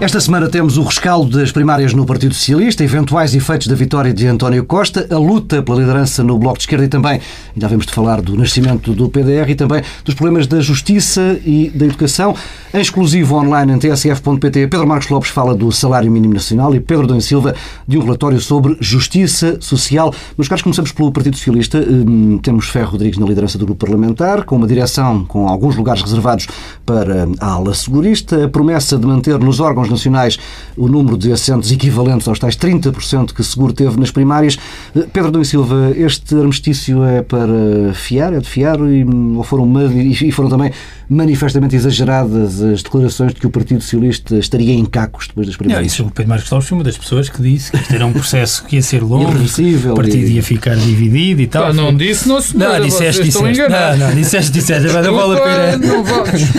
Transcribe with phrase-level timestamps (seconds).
[0.00, 4.28] Esta semana temos o rescaldo das primárias no Partido Socialista, eventuais efeitos da vitória de
[4.28, 7.20] António Costa, a luta pela liderança no Bloco de Esquerda e também,
[7.52, 11.68] ainda havemos de falar do nascimento do PDR e também dos problemas da justiça e
[11.74, 12.32] da educação.
[12.72, 17.08] Em exclusivo online em tsf.pt, Pedro Marcos Lopes fala do salário mínimo nacional e Pedro
[17.08, 20.14] Dom Silva de um relatório sobre justiça social.
[20.36, 21.76] Meus caros, começamos pelo Partido Socialista.
[21.78, 26.02] Hum, temos Ferro Rodrigues na liderança do grupo parlamentar, com uma direção com alguns lugares
[26.02, 26.46] reservados
[26.86, 30.38] para a ala segurista, a promessa de manter nos órgãos nacionais
[30.76, 34.58] o número de assentos equivalentes aos tais 30% que Seguro teve nas primárias.
[34.94, 39.66] Eh, Pedro Domingos Silva, este armistício é para fiar, é de fiar, e, ou foram,
[40.00, 40.72] e foram também
[41.08, 45.80] manifestamente exageradas as declarações de que o Partido Socialista estaria em cacos depois das primárias?
[45.80, 48.06] Não, isso, o Pedro Marcos Lopes foi uma das pessoas que disse que isto era
[48.06, 51.72] um processo que ia ser longo, o partido ia ficar dividido e tal.
[51.72, 53.68] Não disse, não senhora, não, disseste, disseste.
[53.68, 55.80] Não, não, disseste, disseste, não vale a pena.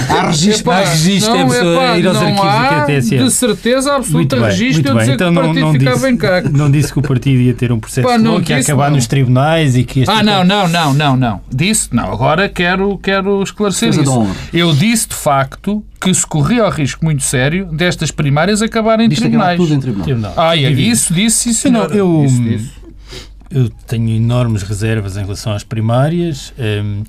[0.10, 4.94] Há registro, há registro, é pessoa ir aos arquivos de certeza absoluta muito bem, registro
[4.94, 5.16] muito bem.
[5.16, 6.52] Então, não, não, disse, em cacos.
[6.52, 8.96] não disse que o partido ia ter um processo Pá, longo, que ia acabar não.
[8.98, 11.42] nos tribunais e que Ah, não, não, não, não, não.
[11.54, 14.28] Disse, não, agora quero, quero esclarecer isso.
[14.54, 19.10] Eu disse, de facto, que se corria o risco muito sério destas primárias acabarem em
[19.10, 19.58] tribunais.
[19.58, 20.34] tudo em tribunal.
[20.38, 21.94] Ah, é isso disse, sim, senhor.
[21.96, 22.79] Eu, isso
[23.50, 27.04] eu tenho enormes reservas em relação às primárias, um,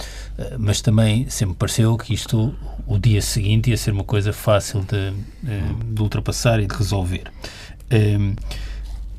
[0.59, 2.55] mas também sempre pareceu que isto,
[2.87, 5.13] o dia seguinte, ia ser uma coisa fácil de,
[5.45, 7.25] hum, de ultrapassar e de resolver.
[7.93, 8.35] Um,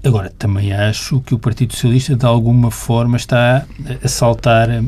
[0.03, 3.65] agora, também acho que o Partido Socialista, de alguma forma, está
[4.03, 4.83] a saltar uh,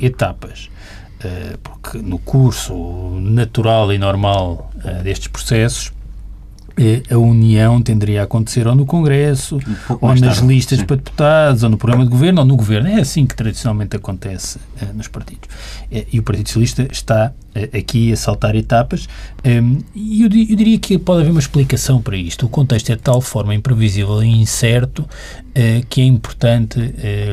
[0.00, 0.70] etapas.
[1.24, 2.74] Uh, porque no curso
[3.20, 5.92] natural e normal uh, destes processos,
[7.08, 10.84] a união tenderia a acontecer ou no Congresso, um ou nas tarde, listas sim.
[10.84, 12.88] para deputados, ou no programa de governo, ou no governo.
[12.88, 15.48] É assim que tradicionalmente acontece uh, nos partidos.
[15.90, 19.08] Uh, e o Partido Socialista está uh, aqui a saltar etapas.
[19.44, 22.46] Um, ehm, e eu, eu, diria que pode haver uma explicação para isto.
[22.46, 25.08] O contexto é de tal forma imprevisível e incerto
[25.88, 26.80] que é importante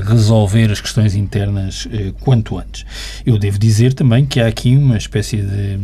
[0.06, 1.88] resolver as questões internas
[2.20, 2.86] quanto antes.
[3.26, 5.80] Eu devo dizer também que há aqui uma espécie de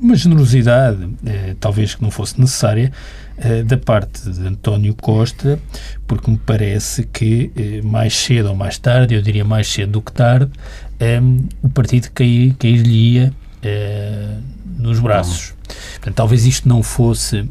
[0.00, 2.92] uma generosidade, eh, talvez que não fosse necessária,
[3.38, 5.58] eh, da parte de António Costa,
[6.06, 10.02] porque me parece que eh, mais cedo ou mais tarde, eu diria mais cedo do
[10.02, 10.50] que tarde,
[10.98, 11.20] eh,
[11.62, 14.36] o partido cair, cair-lhe-ia eh,
[14.78, 15.54] nos braços.
[15.94, 17.48] Portanto, talvez isto não fosse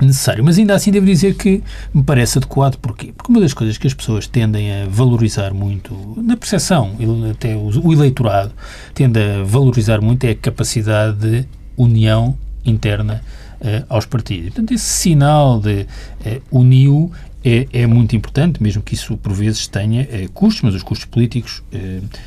[0.00, 0.44] necessário.
[0.44, 1.62] Mas ainda assim devo dizer que
[1.92, 2.76] me parece adequado.
[2.76, 3.12] Porquê?
[3.16, 6.96] Porque uma das coisas que as pessoas tendem a valorizar muito, na percepção,
[7.30, 8.52] até o eleitorado
[8.94, 13.22] tende a valorizar muito é a capacidade de união interna
[13.60, 14.50] uh, aos partidos.
[14.50, 17.10] Portanto, esse sinal de uh, uniu
[17.44, 21.06] é, é, muito importante, mesmo que isso por vezes tenha uh, custos, mas os custos
[21.06, 21.62] políticos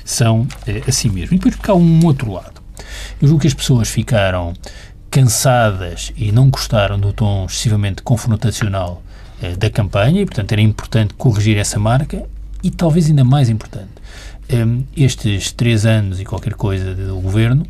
[0.03, 0.47] são
[0.87, 1.35] assim mesmo.
[1.35, 2.61] E depois porque há um outro lado.
[3.21, 4.53] Eu julgo que as pessoas ficaram
[5.09, 9.01] cansadas e não gostaram do tom excessivamente confrontacional
[9.57, 12.25] da campanha e, portanto, era importante corrigir essa marca
[12.61, 13.91] e, talvez ainda mais importante,
[14.51, 17.65] um, estes três anos e qualquer coisa do governo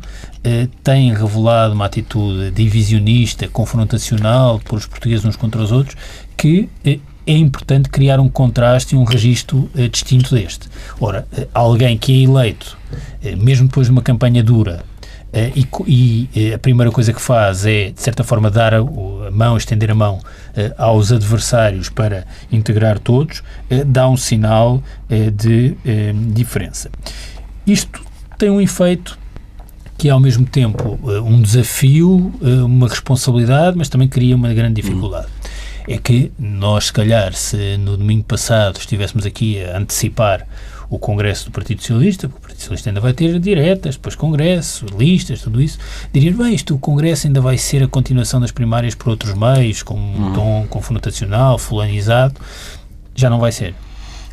[0.82, 5.96] têm revelado uma atitude divisionista, confrontacional por os portugueses uns contra os outros,
[6.36, 10.68] que uh, é importante criar um contraste e um registro uh, distinto deste.
[11.00, 12.78] Ora, alguém que é eleito,
[13.38, 14.84] mesmo depois de uma campanha dura,
[15.54, 19.54] e, e, a primeira coisa que faz é, de certa forma, dar a, a mão,
[19.56, 20.18] estender a mão
[20.78, 23.42] aos adversários para integrar todos,
[23.86, 24.82] dá um sinal
[25.34, 25.76] de
[26.32, 26.90] diferença.
[27.66, 28.00] Isto
[28.38, 29.18] tem um efeito
[29.98, 32.32] que é ao mesmo tempo um desafio,
[32.64, 35.28] uma responsabilidade, mas também cria uma grande dificuldade.
[35.88, 40.46] É que nós, se calhar, se no domingo passado estivéssemos aqui a antecipar
[40.88, 44.86] o Congresso do Partido Socialista, porque o Partido Socialista ainda vai ter diretas, depois Congresso,
[44.96, 45.78] listas, tudo isso,
[46.12, 49.82] diria, bem, isto o Congresso ainda vai ser a continuação das primárias por outros meios,
[49.82, 50.32] com um uhum.
[50.32, 52.34] tom confrontacional, fulanizado,
[53.14, 53.74] já não vai ser.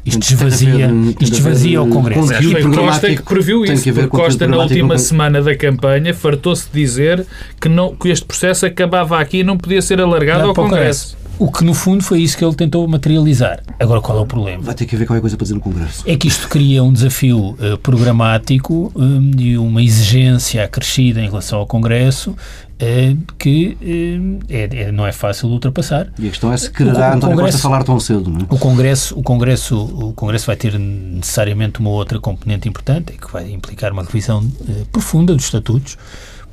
[0.05, 2.27] Isto esvazia, isto esvazia o Congresso.
[2.27, 7.25] Foi Costa que previu isso, porque Costa, na última semana da campanha, fartou-se de dizer
[7.59, 11.17] que, não, que este processo acabava aqui e não podia ser alargado não, ao Congresso.
[11.43, 13.61] O que, no fundo, foi isso que ele tentou materializar.
[13.77, 14.63] Agora, qual é o problema?
[14.63, 16.01] Vai ter que haver qualquer coisa para dizer no Congresso.
[16.07, 21.59] É que isto cria um desafio uh, programático um, e uma exigência acrescida em relação
[21.59, 26.07] ao Congresso uh, que uh, é, é, não é fácil de ultrapassar.
[26.17, 28.43] E a questão é se quererá António Costa falar tão cedo, não é?
[28.49, 33.29] O Congresso, o, Congresso, o Congresso vai ter necessariamente uma outra componente importante, é que
[33.29, 34.49] vai implicar uma revisão
[34.93, 35.97] profunda dos estatutos,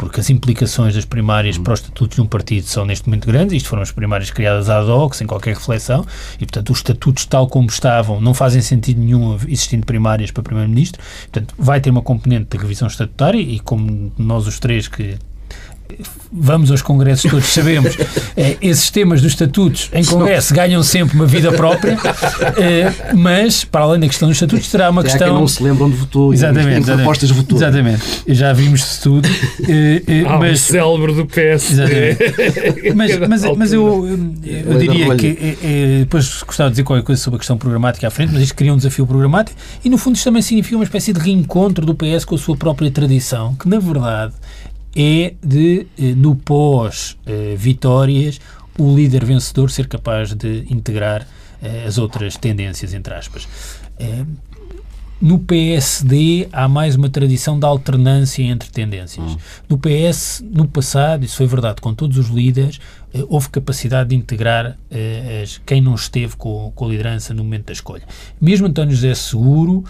[0.00, 3.55] porque as implicações das primárias para os estatutos de um partido são neste momento grandes,
[3.55, 6.06] isto foram as primárias criadas ad hoc, sem qualquer reflexão,
[6.37, 11.02] e portanto os estatutos tal como estavam não fazem sentido nenhum existindo primárias para Primeiro-Ministro,
[11.31, 15.19] portanto vai ter uma componente de revisão estatutária e como nós os três que
[16.32, 17.96] vamos aos congressos todos, sabemos,
[18.37, 21.98] é, esses temas dos estatutos em congresso ganham sempre uma vida própria,
[22.56, 25.28] é, mas, para além da questão dos estatutos, terá uma é questão...
[25.28, 27.58] quem não se lembra onde votou exatamente, exatamente, propostas votou.
[27.58, 29.28] Exatamente, já vimos isso tudo.
[29.69, 31.72] É, ah, mas, célebre do PS.
[32.94, 34.06] mas, mas, mas eu,
[34.44, 38.06] eu, eu diria que é, depois gostava de dizer qualquer coisa sobre a questão programática
[38.06, 40.84] à frente, mas isto cria um desafio programático e, no fundo, isto também significa uma
[40.84, 44.32] espécie de reencontro do PS com a sua própria tradição, que, na verdade,
[44.94, 48.40] é de, eh, no pós-vitórias,
[48.78, 51.26] o líder vencedor ser capaz de integrar
[51.62, 53.46] eh, as outras tendências, entre aspas.
[53.98, 54.25] Eh,
[55.20, 59.32] no PSD há mais uma tradição de alternância entre tendências.
[59.32, 59.37] Hum.
[59.69, 62.81] No PS, no passado, isso foi verdade com todos os líderes,
[63.28, 64.78] houve capacidade de integrar
[65.43, 68.04] as, quem não esteve com, com, a liderança no momento da escolha.
[68.40, 69.84] Mesmo António José Seguro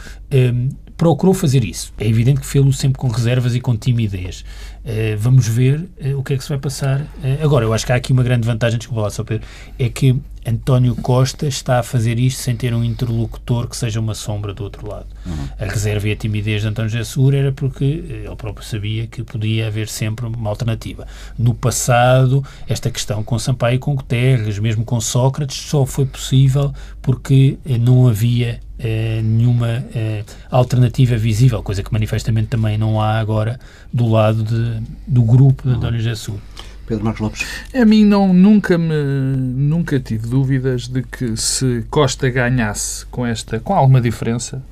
[1.00, 1.94] procurou fazer isso.
[1.99, 4.44] É evidente que fez-lo sempre com reservas e com timidez.
[4.85, 7.00] Uh, vamos ver uh, o que é que se vai passar.
[7.00, 9.49] Uh, agora, eu acho que há aqui uma grande vantagem, desculpa lá, só Pedro,
[9.79, 14.14] é que António Costa está a fazer isto sem ter um interlocutor que seja uma
[14.14, 15.06] sombra do outro lado.
[15.25, 15.49] Uhum.
[15.58, 19.23] A reserva e a timidez de António José Seguro era porque ele próprio sabia que
[19.23, 21.06] podia haver sempre uma alternativa.
[21.38, 26.75] No passado, esta questão com Sampaio e com Guterres, mesmo com Sócrates, só foi possível
[27.00, 33.61] porque não havia eh, nenhuma eh, alternativa visível, coisa que manifestamente também não há agora
[33.93, 36.38] do lado de, do grupo de António Jesus.
[36.87, 37.47] Pedro Marcos Lopes.
[37.75, 38.94] A mim não, nunca, me,
[39.37, 44.62] nunca tive dúvidas de que se Costa ganhasse com, esta, com alguma diferença,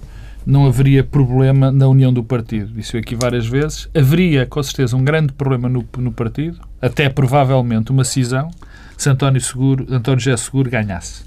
[0.45, 2.73] não haveria problema na união do partido.
[2.73, 3.89] Disse aqui várias vezes.
[3.95, 8.51] Haveria, com certeza, um grande problema no, no partido, até provavelmente uma cisão,
[8.97, 11.23] se António, Seguro, António José Seguro ganhasse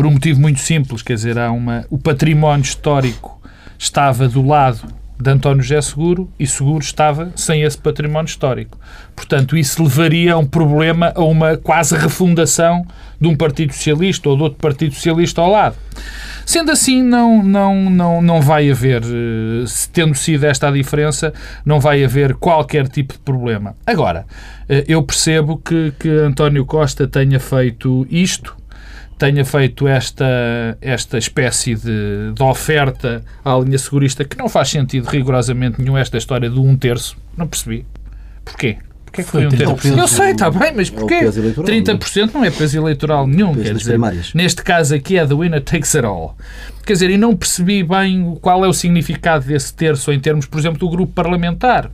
[0.00, 3.38] por um motivo muito simples, quer dizer, há uma, o património histórico
[3.78, 4.80] estava do lado
[5.20, 8.78] de António José Seguro e Seguro estava sem esse património histórico.
[9.14, 12.86] Portanto, isso levaria a um problema, a uma quase refundação
[13.20, 15.76] de um Partido Socialista ou de outro Partido Socialista ao lado.
[16.46, 21.30] Sendo assim, não, não, não, não vai haver, eh, tendo sido esta a diferença,
[21.62, 23.76] não vai haver qualquer tipo de problema.
[23.86, 24.24] Agora,
[24.66, 28.58] eh, eu percebo que, que António Costa tenha feito isto
[29.20, 30.24] tenha feito esta,
[30.80, 36.16] esta espécie de, de oferta à linha segurista que não faz sentido rigorosamente nenhum esta
[36.16, 37.18] história do um terço.
[37.36, 37.84] Não percebi.
[38.42, 38.78] Porquê?
[39.10, 39.88] Porquê que foi um terço?
[39.88, 41.20] Eu sei, está bem, mas é porquê?
[41.24, 43.54] 30% não é peso eleitoral nenhum.
[43.54, 43.98] Quer dizer,
[44.34, 46.36] neste caso aqui é the winner takes it all.
[46.86, 50.58] Quer dizer, e não percebi bem qual é o significado desse terço em termos, por
[50.60, 51.90] exemplo, do grupo parlamentar.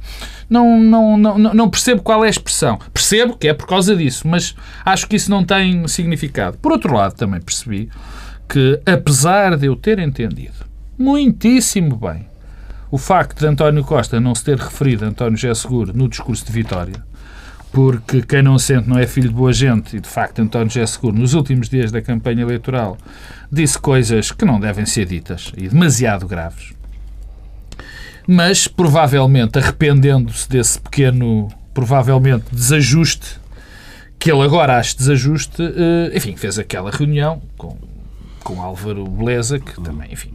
[0.48, 2.78] Não, não, não, não percebo qual é a expressão.
[2.92, 4.54] Percebo que é por causa disso, mas
[4.84, 6.58] acho que isso não tem significado.
[6.58, 7.88] Por outro lado, também percebi
[8.46, 10.66] que, apesar de eu ter entendido
[10.98, 12.26] muitíssimo bem
[12.90, 16.46] o facto de António Costa não se ter referido a António José Seguro no discurso
[16.46, 17.04] de Vitória,
[17.76, 20.86] porque quem não sente não é filho de boa gente, e de facto António José
[20.86, 22.96] Seguro, nos últimos dias da campanha eleitoral,
[23.52, 26.72] disse coisas que não devem ser ditas e demasiado graves.
[28.26, 33.38] Mas, provavelmente, arrependendo-se desse pequeno, provavelmente, desajuste,
[34.18, 37.76] que ele agora acha desajuste, eh, enfim, fez aquela reunião com,
[38.42, 40.32] com Álvaro Beleza, que também, enfim,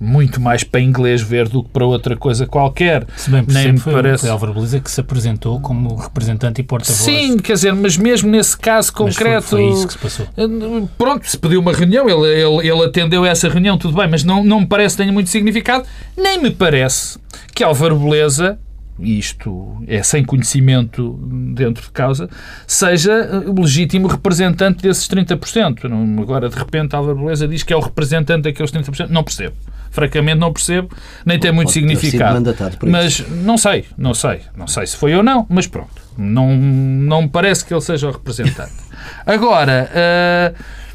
[0.00, 3.06] muito mais para inglês ver do que para outra coisa qualquer.
[3.16, 4.28] Se bem Nem me parece...
[4.28, 6.98] Álvaro Beleza que se apresentou como representante e porta-voz.
[6.98, 9.42] Sim, quer dizer, mas mesmo nesse caso concreto...
[9.42, 10.26] Foi, foi, isso que se passou.
[10.36, 14.24] Eh, pronto, se pediu uma reunião, ele, ele, ele atendeu essa reunião, tudo bem, mas
[14.24, 15.84] não, não me parece que tenha muito significado,
[16.16, 17.18] nem me parece
[17.54, 18.58] que Álvaro Beleza
[18.98, 21.18] isto é sem conhecimento
[21.54, 22.30] dentro de causa,
[22.66, 26.20] seja o legítimo representante desses 30%.
[26.20, 29.08] Agora, de repente, Álvaro Beleza diz que é o representante daqueles 30%.
[29.08, 29.54] Não percebo.
[29.90, 30.90] Francamente, não percebo,
[31.24, 32.42] nem tem muito significado.
[32.82, 34.40] Mas não sei, não sei.
[34.56, 36.02] Não sei se foi ou não, mas pronto.
[36.16, 38.72] Não, não me parece que ele seja o representante.
[39.26, 39.90] Agora.
[39.92, 40.86] Uh,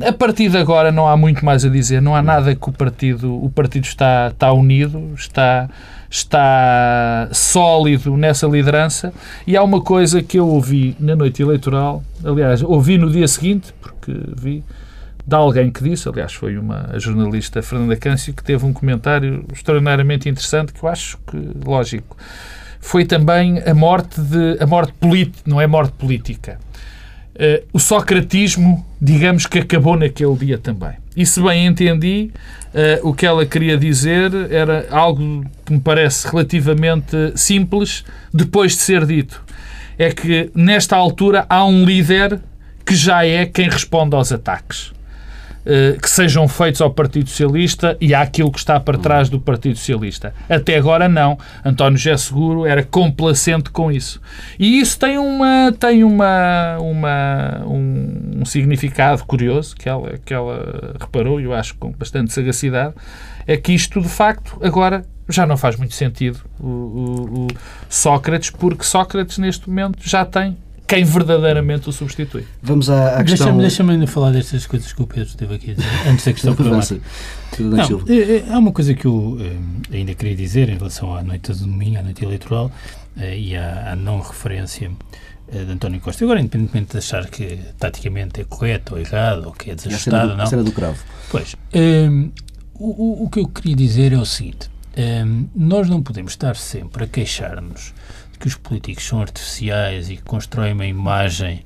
[0.00, 2.72] a partir de agora não há muito mais a dizer, não há nada que o
[2.72, 5.68] partido, o partido está, está unido, está,
[6.08, 9.12] está sólido nessa liderança
[9.46, 13.72] e há uma coisa que eu ouvi na noite eleitoral, aliás, ouvi no dia seguinte,
[13.80, 14.64] porque vi
[15.32, 20.28] de alguém que disse, aliás, foi uma jornalista Fernanda Câncio, que teve um comentário extraordinariamente
[20.28, 22.18] interessante, que eu acho que lógico.
[22.78, 26.58] Foi também a morte de a morte política, não é morte política.
[27.34, 30.92] Uh, o socratismo, digamos que acabou naquele dia também.
[31.16, 32.30] E se bem entendi,
[32.74, 38.82] uh, o que ela queria dizer era algo que me parece relativamente simples depois de
[38.82, 39.42] ser dito.
[39.96, 42.38] É que nesta altura há um líder
[42.84, 44.92] que já é quem responde aos ataques.
[45.64, 49.76] Eh, que sejam feitos ao Partido Socialista e àquilo que está para trás do Partido
[49.76, 50.34] Socialista.
[50.48, 51.38] Até agora não.
[51.64, 54.20] António José Seguro era complacente com isso.
[54.58, 60.96] E isso tem, uma, tem uma, uma, um, um significado curioso que ela, que ela
[60.98, 62.94] reparou, e eu acho com bastante sagacidade,
[63.46, 67.48] é que isto de facto agora já não faz muito sentido o, o, o
[67.88, 70.56] Sócrates, porque Sócrates neste momento já tem
[70.92, 72.44] quem verdadeiramente o substitui.
[72.62, 73.56] Vamos à, à questão...
[73.56, 76.32] Deixa-me deixa ainda falar destas coisas que o Pedro esteve aqui a dizer, antes da
[76.34, 77.00] questão Avança.
[77.58, 81.22] Não, é, é, há uma coisa que eu eh, ainda queria dizer em relação à
[81.22, 82.70] noite de domingo, à noite eleitoral,
[83.16, 84.90] eh, e à, à não referência
[85.50, 86.24] eh, de António Costa.
[86.24, 90.44] Agora, independentemente de achar que taticamente é correto ou errado, ou que é desajustado, não.
[90.44, 91.02] A cena do cravo.
[91.30, 92.30] Pois, um,
[92.74, 94.70] o, o que eu queria dizer é o seguinte:
[95.26, 97.94] um, nós não podemos estar sempre a queixar-nos
[98.42, 101.62] que os políticos são artificiais e que constroem uma imagem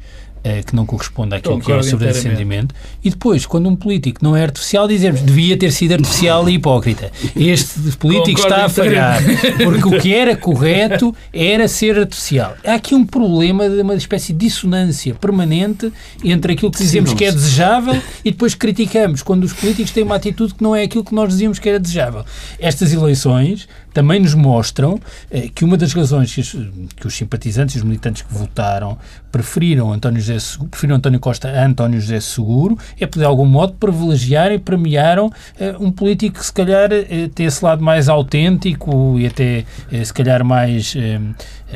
[0.47, 2.75] uh, que não corresponde àquilo que é o seu sentimento.
[3.03, 7.11] E depois, quando um político não é artificial, dizemos devia ter sido artificial e hipócrita.
[7.35, 9.23] Este político Concordo está a falhar.
[9.63, 12.57] Porque o que era correto era ser artificial.
[12.65, 17.17] Há aqui um problema de uma espécie de dissonância permanente entre aquilo que dizemos Sim,
[17.17, 20.83] que é desejável e depois criticamos quando os políticos têm uma atitude que não é
[20.83, 22.25] aquilo que nós dizíamos que era desejável.
[22.59, 25.01] Estas eleições também nos mostram
[25.31, 26.51] eh, que uma das razões que os,
[26.97, 28.99] que os, simpatizantes e os militantes que votaram
[29.33, 30.36] preferiram António, José,
[30.71, 35.31] preferiram António Costa a António José Seguro é, por de algum modo, privilegiaram e premiaram
[35.59, 40.05] eh, um político que, se calhar, eh, tem esse lado mais autêntico e até, eh,
[40.05, 40.95] se calhar, mais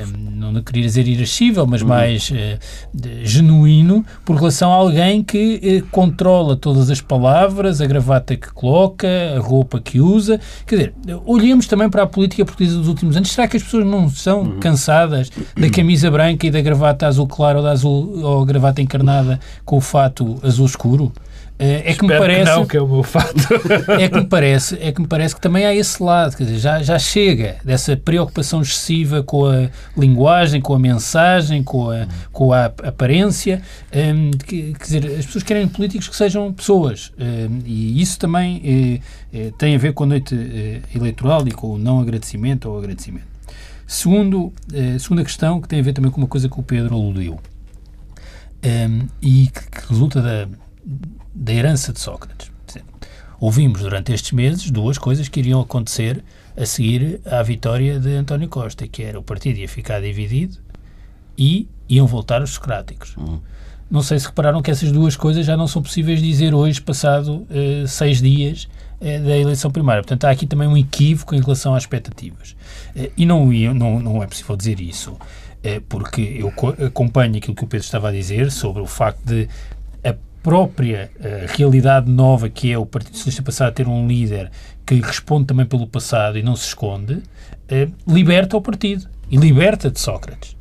[0.06, 1.88] não queria dizer irascível, mas uhum.
[1.88, 2.58] mais uh,
[3.22, 9.08] genuíno, por relação a alguém que uh, controla todas as palavras, a gravata que coloca,
[9.36, 10.40] a roupa que usa.
[10.66, 10.94] Quer dizer,
[11.24, 13.32] olhemos também para a política portuguesa dos últimos anos.
[13.32, 14.60] Será que as pessoas não são uhum.
[14.60, 19.40] cansadas da camisa branca e da gravata azul claro ou da azul ou gravata encarnada
[19.64, 21.12] com o fato azul escuro?
[21.62, 23.36] É, é que me parece que não, que é o meu fato.
[24.00, 26.58] é que me parece, é que me parece que também há esse lado, quer dizer,
[26.58, 32.50] já, já chega dessa preocupação excessiva com a linguagem, com a mensagem, com a, com
[32.50, 33.60] a aparência,
[33.94, 39.02] um, que, quer dizer, as pessoas querem políticos que sejam pessoas um, e isso também
[39.30, 42.78] é, tem a ver com a noite eh, eleitoral e com o não agradecimento ou
[42.78, 43.26] agradecimento.
[43.86, 46.94] Segundo, eh, segunda questão que tem a ver também com uma coisa que o Pedro
[46.94, 47.38] aludiu
[48.64, 50.48] um, e que, que resulta da
[51.34, 52.50] da herança de Sócrates.
[53.40, 56.22] Ouvimos durante estes meses duas coisas que iriam acontecer
[56.54, 60.58] a seguir à vitória de António Costa, que era o partido ia ficar dividido
[61.38, 63.16] e iam voltar os socráticos.
[63.16, 63.40] Uhum.
[63.90, 67.46] Não sei se repararam que essas duas coisas já não são possíveis dizer hoje, passado
[67.50, 68.68] uh, seis dias
[69.00, 70.02] uh, da eleição primária.
[70.02, 72.54] Portanto, há aqui também um equívoco em relação às expectativas.
[72.94, 75.16] Uh, e não, não, não é possível dizer isso,
[75.88, 76.52] porque eu
[76.86, 79.46] acompanho aquilo que o Pedro estava a dizer sobre o facto de
[80.42, 84.50] própria uh, realidade nova que é o Partido Socialista passar a ter um líder
[84.86, 89.90] que responde também pelo passado e não se esconde, uh, liberta o partido e liberta
[89.90, 90.59] de Sócrates.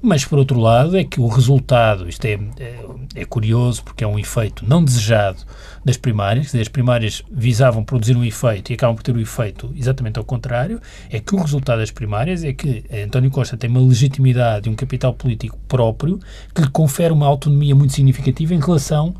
[0.00, 2.84] Mas, por outro lado, é que o resultado, isto é, é,
[3.16, 5.38] é curioso porque é um efeito não desejado
[5.84, 9.20] das primárias, dizer, as primárias visavam produzir um efeito e acabam por ter o um
[9.20, 13.68] efeito exatamente ao contrário, é que o resultado das primárias é que António Costa tem
[13.68, 16.20] uma legitimidade e um capital político próprio
[16.54, 19.14] que lhe confere uma autonomia muito significativa em relação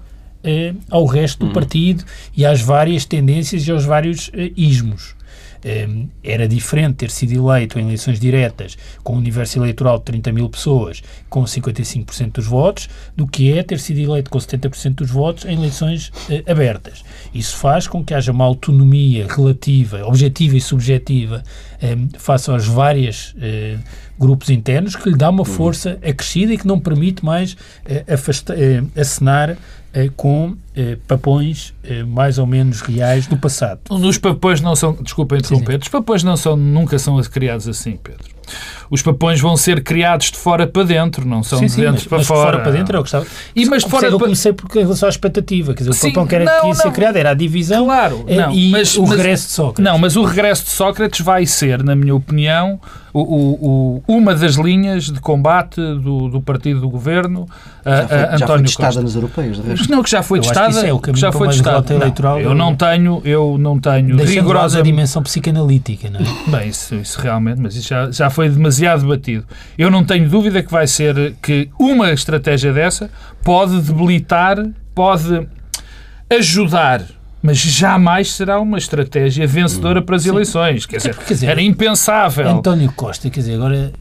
[0.45, 1.53] eh, ao resto do hum.
[1.53, 2.05] partido
[2.37, 5.17] e às várias tendências e aos vários eh, ismos.
[5.65, 10.33] Ehm, era diferente ter sido eleito em eleições diretas com um universo eleitoral de 30
[10.33, 15.11] mil pessoas com 55% dos votos do que é ter sido eleito com 70% dos
[15.11, 17.05] votos em eleições uh, abertas.
[17.35, 21.43] Isso faz com que haja uma autonomia relativa, objetiva e subjetiva
[21.83, 23.79] ehm, face aos vários uh,
[24.19, 25.45] grupos internos que lhe dá uma uhum.
[25.45, 28.57] força acrescida e que não permite mais uh, afastar,
[28.97, 29.57] acenar eh,
[30.15, 33.81] com eh, papões eh, mais ou menos reais do passado.
[33.91, 35.83] Os papões não são, desculpa interromper, sim, sim.
[35.83, 38.38] os papões não são, nunca são criados assim, Pedro
[38.91, 42.05] os papões vão ser criados de fora para dentro, não são sim, de dentro mas,
[42.05, 42.41] para mas fora.
[42.41, 43.27] De fora para dentro é o que estava.
[43.55, 46.13] E, mas de fora eu comecei porque em relação à expectativa, quer dizer, sim, o
[46.13, 48.97] papão que era não, que ia ser criado era a divisão claro, não, e mas,
[48.97, 49.85] o regresso de Sócrates.
[49.85, 52.81] Não, mas o regresso de Sócrates vai ser, na minha opinião,
[53.13, 57.47] o, o, o, uma das linhas de combate do, do partido do governo
[57.85, 59.03] já foi, a, a já foi testada Costa.
[59.03, 59.91] nas europeias, de resto.
[59.91, 60.87] Não, que já foi eu testada.
[60.87, 61.95] é o que já foi testada.
[61.95, 66.25] Eleitoral, eu não tenho, eu não tenho rigorosa dimensão psicanalítica, não é?
[66.59, 69.45] Bem, isso, isso realmente, mas isso já, já foi demasiado debatido.
[69.77, 73.11] Eu não tenho dúvida que vai ser que uma estratégia dessa
[73.43, 74.57] pode debilitar,
[74.95, 75.45] pode
[76.31, 77.05] ajudar
[77.41, 80.87] mas jamais será uma estratégia vencedora para as eleições.
[80.87, 82.49] Quer dizer, quer dizer, era impensável.
[82.49, 83.93] António Costa, quer dizer, agora,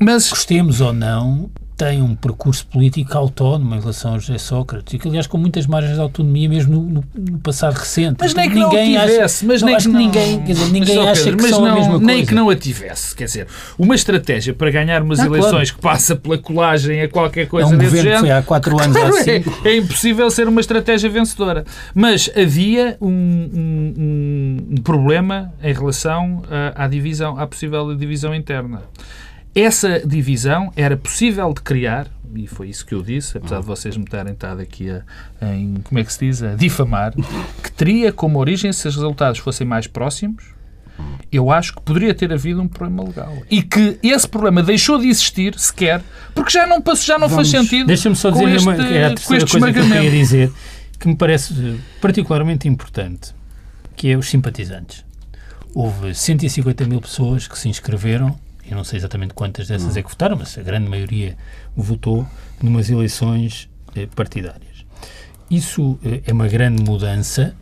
[0.00, 4.98] mas, gostemos ou não, tem um percurso político autónomo em relação a José Sócrates e
[4.98, 8.16] que, aliás, com muitas margens de autonomia mesmo no, no, passado recente.
[8.18, 10.72] Mas nem que ninguém não a tivesse, acha, mas nem que, não, ninguém, quer dizer,
[10.72, 12.06] ninguém acha Pedro, que são não, a mesma coisa.
[12.06, 13.46] Nem que não a tivesse, quer dizer,
[13.78, 15.74] uma estratégia para ganhar umas ah, eleições claro.
[15.74, 18.20] que passa pela colagem a qualquer coisa é um desse governo género.
[18.20, 19.30] Foi há quatro anos claro, assim.
[19.64, 21.64] é, é, impossível ser uma estratégia vencedora.
[21.94, 28.82] Mas havia um, um, um problema em relação à, à divisão, à possível divisão interna.
[29.56, 33.96] Essa divisão era possível de criar, e foi isso que eu disse, apesar de vocês
[33.96, 35.02] me terem estado aqui a,
[35.40, 37.14] em, como é que se diz, a difamar,
[37.62, 40.44] que teria como origem, se os resultados fossem mais próximos,
[41.32, 43.34] eu acho que poderia ter havido um problema legal.
[43.50, 46.02] E que esse problema deixou de existir sequer,
[46.34, 47.86] porque já não, já não faz sentido.
[47.86, 50.52] Deixa-me só dizer este, uma, é a terceira coisa que eu queria dizer,
[51.00, 53.34] que me parece particularmente importante,
[53.96, 55.02] que é os simpatizantes.
[55.74, 60.08] Houve 150 mil pessoas que se inscreveram eu não sei exatamente quantas dessas é que
[60.08, 61.36] votaram, mas a grande maioria
[61.76, 62.26] votou
[62.62, 64.84] numas eleições eh, partidárias.
[65.50, 67.54] Isso eh, é uma grande mudança,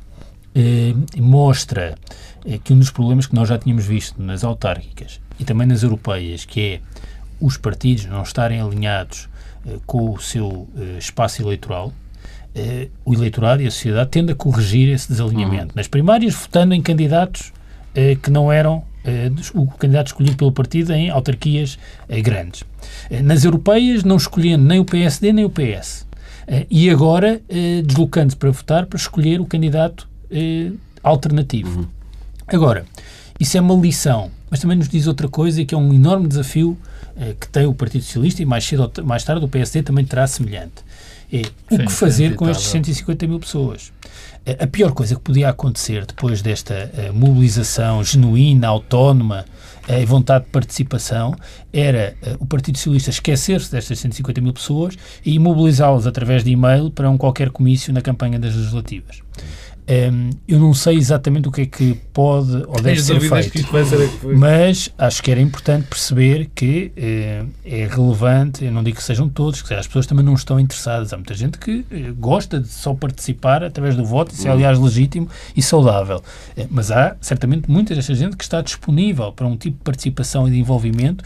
[0.55, 1.95] eh, mostra
[2.63, 6.45] que um dos problemas que nós já tínhamos visto nas autárquicas e também nas europeias,
[6.45, 6.81] que é
[7.41, 9.31] os partidos não estarem alinhados
[9.87, 10.69] com o seu
[10.99, 11.91] espaço eleitoral,
[13.03, 15.69] o eleitorado e a sociedade tendem a corrigir esse desalinhamento.
[15.69, 15.77] Uhum.
[15.77, 17.51] Nas primárias, votando em candidatos
[18.23, 18.85] que não eram
[19.55, 21.79] o candidato escolhido pelo partido em autarquias
[22.23, 22.65] grandes.
[23.23, 26.07] Nas europeias, não escolhendo nem o PSD nem o PS.
[26.71, 27.41] E agora,
[27.85, 30.09] deslocando-se para votar para escolher o candidato
[31.03, 31.81] alternativo.
[31.81, 31.87] Uhum.
[32.47, 32.85] Agora,
[33.41, 36.79] isso é uma lição, mas também nos diz outra coisa, que é um enorme desafio
[37.41, 40.27] que tem o Partido Socialista e mais cedo ou mais tarde o PSD também terá
[40.27, 40.85] semelhante.
[41.43, 43.93] É o Sim, que fazer com estes 150 mil pessoas?
[44.61, 49.47] A pior coisa que podia acontecer depois desta uh, mobilização genuína, autónoma
[49.89, 51.35] uh, e vontade de participação
[51.73, 56.91] era uh, o Partido Socialista esquecer-se destas 150 mil pessoas e mobilizá-las através de e-mail
[56.91, 59.23] para um qualquer comício na campanha das legislativas.
[59.87, 63.69] Um, eu não sei exatamente o que é que pode ou deve ser feito,
[64.35, 69.29] mas acho que era importante perceber que uh, é relevante, eu não digo que sejam
[69.29, 71.13] todos, que as pessoas também não estão interessadas.
[71.13, 74.79] Há muita gente que uh, gosta de só participar através do voto, isso é aliás
[74.79, 76.23] legítimo e saudável.
[76.57, 80.49] Uh, mas há certamente muita desta gente que está disponível para um tipo de participação
[80.49, 81.23] e de envolvimento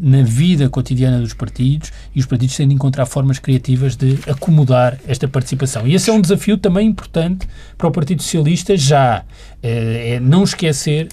[0.00, 4.98] na vida cotidiana dos partidos e os partidos têm de encontrar formas criativas de acomodar
[5.06, 5.86] esta participação.
[5.86, 7.46] E esse é um desafio também importante
[7.76, 9.24] para o Partido Socialista já.
[9.62, 11.08] É não esquecer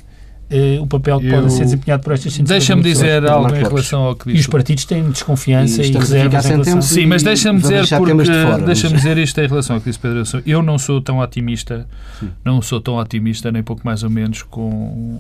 [0.50, 1.42] Uh, o papel que eu...
[1.42, 4.38] pode ser desempenhado por estas 150 Deixa-me dizer algo em relação ao que disse.
[4.38, 6.82] E os partidos têm desconfiança e, e reservas em relação...
[6.82, 10.24] Sim, mas deixa-me dizer, porque, de deixa dizer isto em relação ao que disse Pedro.
[10.46, 11.86] Eu não sou tão otimista,
[12.18, 12.30] Sim.
[12.46, 15.18] não sou tão otimista, nem pouco mais ou menos, com,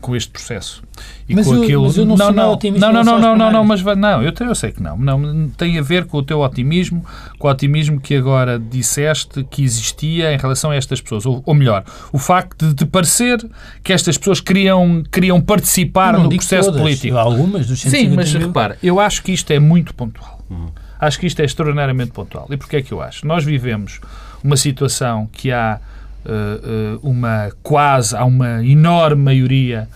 [0.00, 0.82] com este processo.
[1.28, 1.82] E mas, com eu, aquilo...
[1.82, 2.86] mas eu não, não sou não, otimista.
[2.86, 4.96] Não, não, não, não, não, não, mas não, eu, eu sei que não.
[4.96, 5.50] não.
[5.50, 7.04] Tem a ver com o teu otimismo,
[7.38, 11.26] com o otimismo que agora disseste que existia em relação a estas pessoas.
[11.26, 13.38] Ou, ou melhor, o facto de te parecer
[13.84, 17.16] que estas pessoas queriam queriam, queriam participar no processo todas, político.
[17.16, 18.46] Algumas dos Sim, mas mil.
[18.46, 20.40] repara, eu acho que isto é muito pontual.
[20.48, 20.68] Uhum.
[21.00, 22.46] Acho que isto é extraordinariamente pontual.
[22.50, 23.26] E porquê é que eu acho?
[23.26, 24.00] Nós vivemos
[24.42, 25.80] uma situação que há
[26.24, 29.88] uh, uh, uma quase, há uma enorme maioria,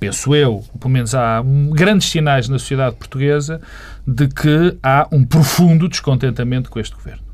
[0.00, 3.60] penso eu, pelo menos há um, grandes sinais na sociedade portuguesa
[4.06, 7.27] de que há um profundo descontentamento com este governo.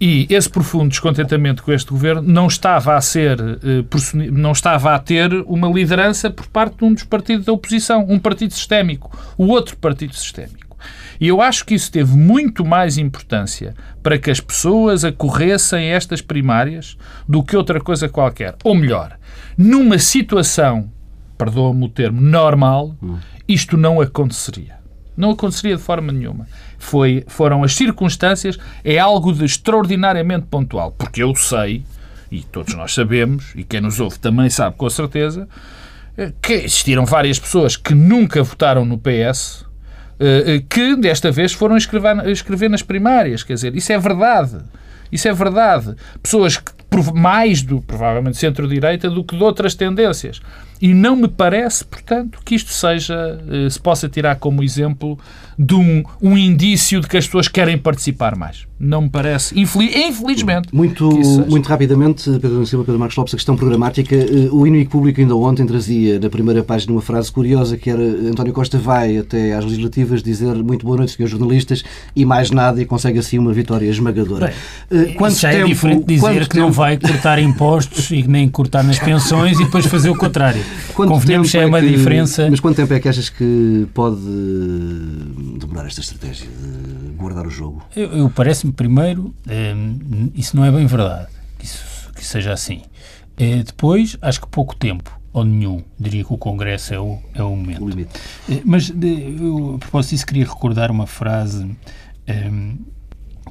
[0.00, 4.98] E esse profundo descontentamento com este governo não estava a ser, eh, não estava a
[4.98, 9.48] ter uma liderança por parte de um dos partidos da oposição, um partido sistémico, o
[9.48, 10.78] outro partido sistémico.
[11.20, 15.96] E eu acho que isso teve muito mais importância para que as pessoas acorressem a
[15.96, 16.96] estas primárias
[17.28, 18.56] do que outra coisa qualquer.
[18.64, 19.18] Ou melhor,
[19.56, 20.90] numa situação,
[21.36, 22.96] perdoa-me o termo, normal,
[23.46, 24.80] isto não aconteceria.
[25.14, 26.46] Não aconteceria de forma nenhuma.
[26.80, 30.90] Foi, foram as circunstâncias, é algo de extraordinariamente pontual.
[30.90, 31.84] Porque eu sei,
[32.32, 35.46] e todos nós sabemos, e quem nos ouve também sabe com certeza,
[36.16, 39.66] eh, que existiram várias pessoas que nunca votaram no PS,
[40.18, 43.42] eh, eh, que desta vez foram escrever, escrever nas primárias.
[43.42, 44.58] Quer dizer, isso é verdade.
[45.12, 45.94] Isso é verdade.
[46.22, 46.72] Pessoas que
[47.14, 50.40] mais do, provavelmente, centro-direita do que de outras tendências.
[50.80, 53.38] E não me parece, portanto, que isto seja,
[53.70, 55.18] se possa tirar como exemplo
[55.58, 58.66] de um, um indício de que as pessoas querem participar mais.
[58.78, 60.68] Não me parece, infeliz, infelizmente.
[60.72, 61.06] Muito,
[61.46, 64.16] muito rapidamente, Pedro Silva, Pedro Marcos Lopes, a questão programática.
[64.52, 68.54] O inimigo público ainda ontem trazia na primeira página uma frase curiosa que era António
[68.54, 71.84] Costa vai até às legislativas dizer muito boa noite, senhores jornalistas,
[72.16, 74.54] e mais nada, e consegue assim uma vitória esmagadora.
[74.90, 78.82] Bem, quanto já tempo, é diferente dizer que não vai cortar impostos e nem cortar
[78.82, 80.62] nas pensões e depois fazer o contrário.
[80.94, 82.48] Quanto Convenhamos tempo é uma que- diferença.
[82.50, 84.20] Mas quanto tempo é que achas que pode
[85.58, 87.82] demorar esta estratégia de guardar o jogo?
[87.94, 91.28] Eu, eu parece-me, primeiro, hum, isso não é bem verdade,
[91.58, 92.82] que isso, que seja assim.
[93.38, 95.82] Eh, depois, acho que pouco tempo, ou nenhum.
[95.98, 97.84] Diria que o Congresso é o, é o momento.
[97.84, 97.90] O.
[98.52, 101.64] Eh, Mas, de- eu, a propósito disso, queria recordar uma frase
[102.28, 102.76] hum,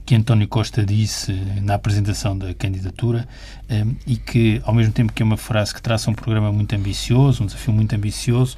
[0.09, 3.27] que António Costa disse na apresentação da candidatura
[3.69, 6.75] hum, e que, ao mesmo tempo que é uma frase que traça um programa muito
[6.75, 8.57] ambicioso, um desafio muito ambicioso,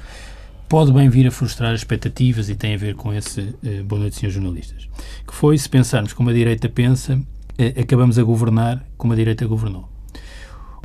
[0.66, 4.00] pode bem vir a frustrar as expectativas e tem a ver com esse eh, boa
[4.00, 4.88] noite, senhores jornalistas.
[5.26, 7.20] Que foi, se pensarmos como a direita pensa,
[7.58, 9.86] eh, acabamos a governar como a direita governou.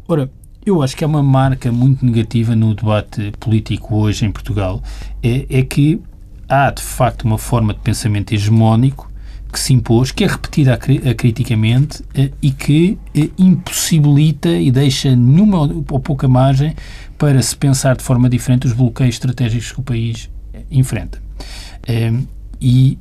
[0.06, 0.30] Ora,
[0.66, 4.84] eu acho que é uma marca muito negativa no debate político hoje em Portugal,
[5.24, 6.02] é, é que
[6.50, 9.07] há de facto uma forma de pensamento hegemónico
[9.52, 15.16] que se impôs, que é repetida acri- acriticamente eh, e que eh, impossibilita e deixa
[15.16, 16.76] nenhuma ou pouca margem
[17.18, 21.22] para se pensar de forma diferente os bloqueios estratégicos que o país eh, enfrenta.
[21.88, 22.14] Eh,
[22.60, 22.98] E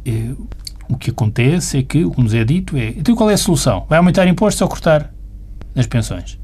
[0.89, 3.39] o que acontece é que, o que nos é dito é, então qual é a
[3.39, 3.87] solução?
[3.89, 5.13] Vai aumentar impostos ou cortar
[5.75, 6.39] as pensões?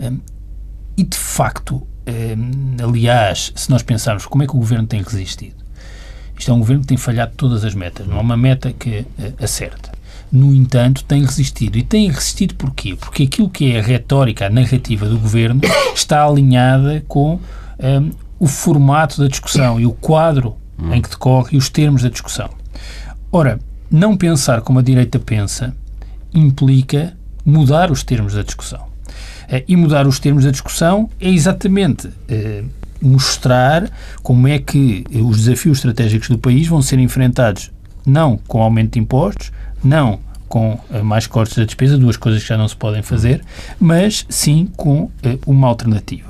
[0.00, 0.20] Hum,
[0.96, 5.56] E de facto, hum, aliás, se nós pensarmos como é que o governo tem resistido,
[6.40, 9.04] isto é um governo que tem falhado todas as metas, não há uma meta que
[9.18, 9.92] eh, acerta.
[10.32, 11.76] No entanto, tem resistido.
[11.76, 12.96] E tem resistido porquê?
[12.96, 15.60] Porque aquilo que é a retórica, a narrativa do governo
[15.94, 17.34] está alinhada com
[17.78, 20.56] hum, o formato da discussão e o quadro
[20.94, 22.48] em que decorre e os termos da discussão.
[23.30, 23.58] Ora,
[23.90, 25.76] não pensar como a direita pensa
[26.32, 28.86] implica mudar os termos da discussão.
[29.46, 32.62] Eh, E mudar os termos da discussão é exatamente eh,
[33.00, 33.90] mostrar
[34.22, 37.70] como é que os desafios estratégicos do país vão ser enfrentados
[38.06, 42.48] não com aumento de impostos, não com eh, mais cortes da despesa, duas coisas que
[42.48, 43.42] já não se podem fazer,
[43.78, 46.28] mas sim com eh, uma alternativa.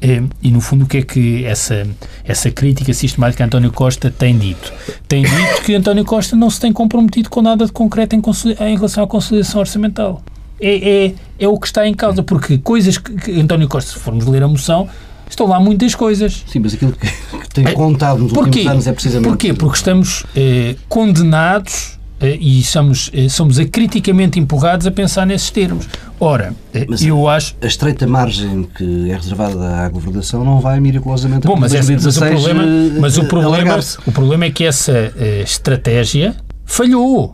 [0.00, 1.86] Eh, E, no fundo, o que é que essa,
[2.24, 4.72] essa crítica sistemática a António Costa tem dito?
[5.06, 8.22] Tem dito que António Costa não se tem comprometido com nada de concreto em,
[8.66, 10.22] em relação à consolidação orçamental.
[10.60, 13.98] É, é, é o que está em causa, porque coisas que, que António Costa, se
[13.98, 14.88] formos ler a moção,
[15.32, 16.44] estão lá muitas coisas.
[16.46, 17.06] Sim, mas aquilo que,
[17.38, 18.48] que tem É, contado nos Porquê?
[18.60, 19.28] últimos anos é precisamente...
[19.28, 19.52] Porquê?
[19.54, 25.86] Porque estamos eh, condenados eh, e somos, eh, somos acriticamente empurrados a pensar nesses termos.
[26.20, 27.54] Ora, eh, Mas- eu acho.
[27.60, 32.04] A estreita margem que é reservada à governação não vai miraculosamente Bom, mas, essa- mas
[32.16, 37.32] o 2016, problema, mas o eh, problema, o problema é que essa eh, estratégia falhou.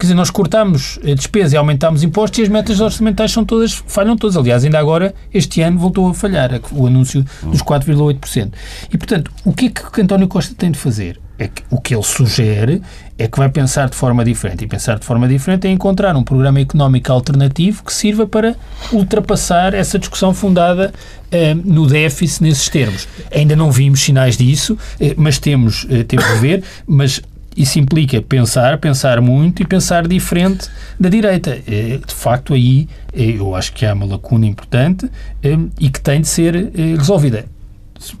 [0.00, 3.74] Quer dizer, nós cortamos a despesa e aumentámos impostos e as metas orçamentais são todas,
[3.86, 4.34] falham todas.
[4.34, 8.50] Aliás, ainda agora, este ano, voltou a falhar o anúncio dos 4,8%.
[8.90, 11.20] E, portanto, o que é que António Costa tem de fazer?
[11.38, 12.80] É que, o que ele sugere
[13.18, 14.64] é que vai pensar de forma diferente.
[14.64, 18.56] E pensar de forma diferente é encontrar um programa económico alternativo que sirva para
[18.90, 20.94] ultrapassar essa discussão fundada
[21.30, 23.06] eh, no déficit nesses termos.
[23.34, 27.20] Ainda não vimos sinais disso, eh, mas temos, eh, temos de ver, mas
[27.56, 31.58] isso implica pensar, pensar muito e pensar diferente da direita.
[31.66, 35.10] Eh, De facto, aí eh, eu acho que há uma lacuna importante
[35.42, 37.44] eh, e que tem de ser resolvida.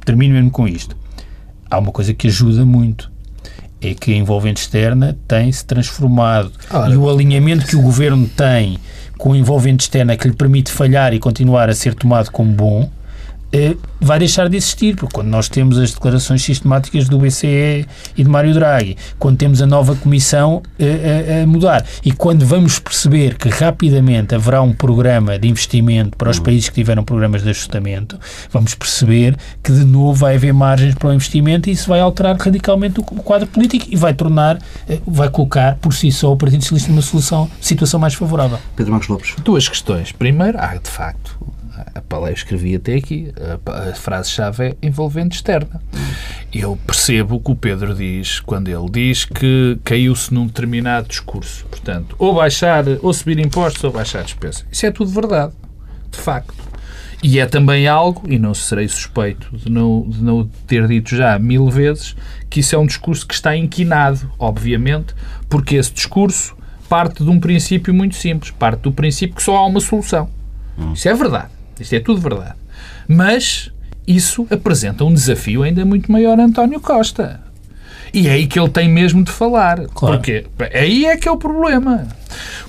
[0.04, 0.96] Termino mesmo com isto.
[1.70, 3.10] Há uma coisa que ajuda muito.
[3.80, 6.52] É que a envolvente externa tem-se transformado.
[6.70, 6.92] Ora.
[6.92, 8.78] E o alinhamento que o governo tem
[9.16, 12.90] com a envolvente externa que lhe permite falhar e continuar a ser tomado como bom,
[14.00, 17.86] vai deixar de existir, porque quando nós temos as declarações sistemáticas do BCE
[18.16, 22.46] e de Mário Draghi, quando temos a nova comissão eh, a, a mudar e quando
[22.46, 27.42] vamos perceber que rapidamente haverá um programa de investimento para os países que tiveram programas
[27.42, 28.18] de ajustamento,
[28.50, 32.36] vamos perceber que de novo vai haver margens para o investimento e isso vai alterar
[32.36, 34.58] radicalmente o quadro político e vai tornar,
[34.88, 38.58] eh, vai colocar por si só o Partido Socialista numa solução, situação mais favorável.
[38.76, 39.34] Pedro Marcos Lopes.
[39.42, 40.12] Duas questões.
[40.12, 41.36] Primeiro, há de facto,
[41.94, 43.32] a eu escrevi até aqui,
[43.66, 45.80] a a frase-chave é envolvente externa.
[46.52, 51.64] Eu percebo o que o Pedro diz quando ele diz que caiu-se num determinado discurso.
[51.66, 54.64] Portanto, ou baixar, ou subir impostos, ou baixar despesa.
[54.70, 55.52] Isso é tudo verdade,
[56.10, 56.70] de facto.
[57.22, 61.38] E é também algo, e não serei suspeito de não, de não ter dito já
[61.38, 62.16] mil vezes,
[62.48, 65.14] que isso é um discurso que está inquinado, obviamente,
[65.48, 66.56] porque esse discurso
[66.88, 68.50] parte de um princípio muito simples.
[68.50, 70.28] Parte do princípio que só há uma solução.
[70.92, 71.59] Isso é verdade.
[71.80, 72.54] Isto é tudo verdade.
[73.08, 73.70] Mas
[74.06, 77.40] isso apresenta um desafio ainda muito maior a António Costa.
[78.12, 79.86] E é aí que ele tem mesmo de falar.
[79.88, 80.16] Claro.
[80.16, 82.08] Porque aí é que é o problema.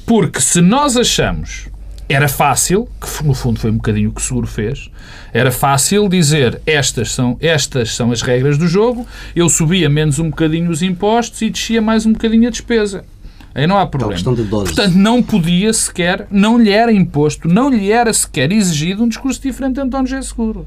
[0.06, 1.72] Porque se nós achamos
[2.14, 4.90] era fácil, que no fundo foi um bocadinho o que o Seguro fez,
[5.34, 10.30] era fácil dizer estas são, estas são as regras do jogo, eu subia menos um
[10.30, 13.06] bocadinho os impostos e descia mais um bocadinho a despesa.
[13.54, 14.22] Aí não há problema.
[14.48, 19.42] Portanto, não podia sequer, não lhe era imposto, não lhe era sequer exigido um discurso
[19.42, 20.66] diferente de António José Seguro.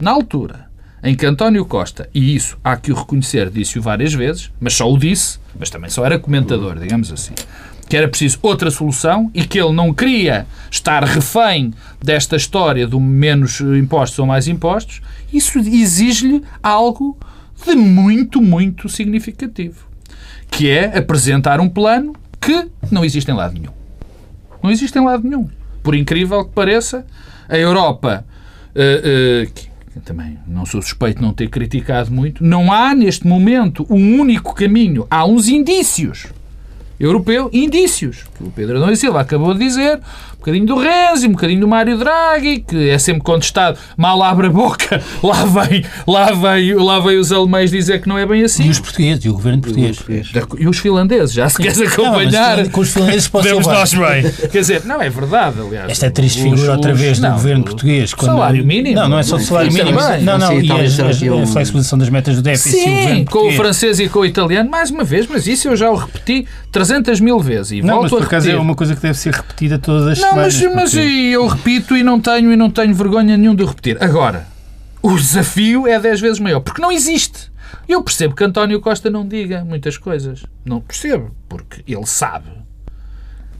[0.00, 0.70] Na altura
[1.02, 4.90] em que António Costa, e isso há que o reconhecer, disse-o várias vezes, mas só
[4.90, 7.32] o disse, mas também só era comentador, digamos assim,
[7.88, 13.00] que era preciso outra solução e que ele não queria estar refém desta história do
[13.00, 15.00] menos impostos ou mais impostos,
[15.32, 17.18] isso exige-lhe algo
[17.66, 19.86] de muito, muito significativo,
[20.50, 23.72] que é apresentar um plano que não existe em lado nenhum.
[24.62, 25.48] Não existe em lado nenhum.
[25.82, 27.06] Por incrível que pareça,
[27.48, 28.24] a Europa,
[28.74, 33.26] uh, uh, que também não sou suspeito de não ter criticado muito, não há neste
[33.26, 35.06] momento um único caminho.
[35.10, 36.26] Há uns indícios
[36.98, 39.98] europeu, indícios, que o Pedro Adão Silva acabou de dizer,
[40.40, 44.50] bocadinho do Renzi, um bocadinho do Mário Draghi, que é sempre contestado, mal abre a
[44.50, 48.64] boca, lá vem, lá vem, lá vem os alemães dizer que não é bem assim.
[48.64, 49.98] E os portugueses, e o governo português.
[50.58, 52.58] E os finlandeses, já se queres acompanhar.
[52.58, 54.30] Não, com os finlandeses podemos nós bem.
[54.50, 55.90] Quer dizer, não, é verdade, aliás.
[55.90, 58.14] Esta é triste figura outra vez do governo português.
[58.14, 58.32] Quando...
[58.32, 58.96] Salário mínimo?
[58.96, 59.98] Não, não é só o salário mínimo.
[60.22, 62.80] Não, não, e a flexibilização das metas do déficit.
[62.80, 65.90] Sim, com o francês e com o italiano, mais uma vez, mas isso eu já
[65.90, 69.02] o repeti 300 mil vezes e não, volto mas por acaso é uma coisa que
[69.02, 70.29] deve ser repetida todas as não.
[70.30, 74.02] Não, mas, mas eu repito e não tenho e não tenho vergonha nenhum de repetir.
[74.02, 74.46] Agora,
[75.02, 77.50] o desafio é 10 vezes maior, porque não existe.
[77.88, 80.44] Eu percebo que António Costa não diga muitas coisas.
[80.64, 82.50] Não percebo, porque ele sabe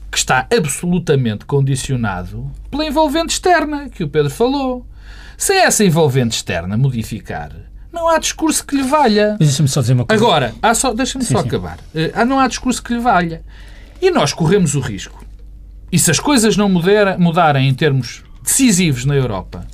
[0.09, 4.85] que está absolutamente condicionado pela envolvente externa que o Pedro falou.
[5.37, 7.51] Se essa envolvente externa modificar
[7.91, 9.35] não há discurso que lhe valha.
[9.37, 10.23] Deixa-me só dizer uma coisa.
[10.23, 10.53] Agora,
[10.95, 11.47] deixa-me só sim.
[11.47, 11.77] acabar.
[11.93, 13.41] Uh, não há discurso que lhe valha.
[14.01, 15.20] E nós corremos o risco.
[15.91, 19.65] E se as coisas não mudar, mudarem em termos decisivos na Europa,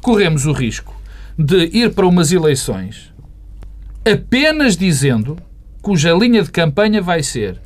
[0.00, 0.94] corremos o risco
[1.38, 3.12] de ir para umas eleições
[4.04, 5.36] apenas dizendo
[5.80, 7.58] cuja linha de campanha vai ser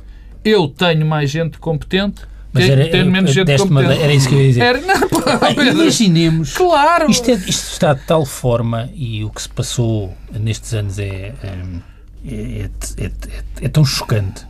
[0.43, 4.01] eu tenho mais gente competente mas era, ter menos gente competente.
[4.01, 4.61] Era isso que eu ia dizer.
[4.61, 6.53] Era, não, pô, imaginemos.
[6.53, 7.11] Claro.
[7.11, 11.35] Isto, é, isto, está de tal forma e o que se passou nestes anos é,
[12.25, 13.11] é, é,
[13.61, 14.47] é tão chocante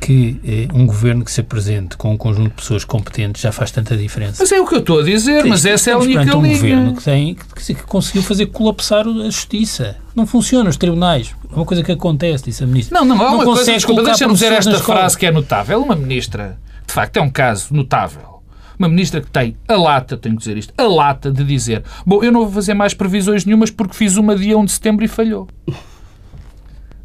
[0.00, 3.96] que um governo que se apresente com um conjunto de pessoas competentes já faz tanta
[3.96, 4.36] diferença.
[4.40, 6.54] Mas é o que eu estou a dizer, mas essa é a única um linha.
[6.54, 9.96] governo que, tem, que, que, conseguiu fazer colapsar a justiça.
[10.14, 11.34] Não funciona os tribunais.
[11.50, 12.98] É uma coisa que acontece, disse a ministra.
[12.98, 15.82] Não, não, há uma coisa, desculpa, deixa-me dizer esta frase que é notável.
[15.82, 18.42] Uma ministra de facto, é um caso notável.
[18.78, 22.22] Uma ministra que tem a lata, tenho que dizer isto, a lata de dizer bom,
[22.22, 25.08] eu não vou fazer mais previsões nenhumas porque fiz uma dia 1 de setembro e
[25.08, 25.48] falhou.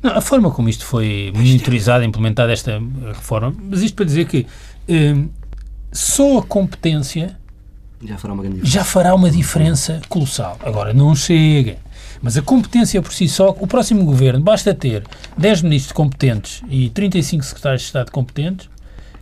[0.03, 4.45] Não, a forma como isto foi monitorizada, implementada esta reforma, mas isto para dizer que
[4.89, 5.29] hum,
[5.93, 7.39] só a competência
[8.03, 10.59] já fará, uma já fará uma diferença colossal.
[10.61, 11.77] Agora, não chega.
[12.21, 15.03] Mas a competência por si só, o próximo governo, basta ter
[15.37, 18.69] 10 ministros competentes e 35 secretários de Estado competentes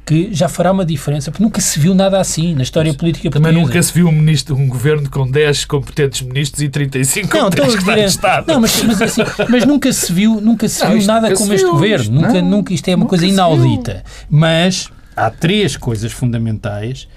[0.05, 3.53] que já fará uma diferença, porque nunca se viu nada assim na história política portuguesa.
[3.53, 7.43] Também nunca se viu um, ministro, um governo com 10 competentes ministros e 35 não,
[7.45, 8.47] competentes de Estado.
[8.47, 11.63] Não, mas, mas, assim, mas, nunca se viu, nunca se não, viu nada como este
[11.63, 12.03] viu, governo.
[12.03, 14.03] Isto, nunca, não, nunca, isto é uma coisa inaudita.
[14.29, 17.07] Mas há três coisas fundamentais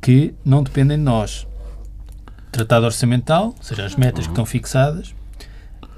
[0.00, 1.46] que não dependem de nós.
[2.50, 5.14] Tratado orçamental, ou seja, as metas que estão fixadas,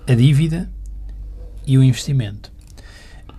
[0.07, 0.68] a dívida
[1.66, 2.50] e o investimento.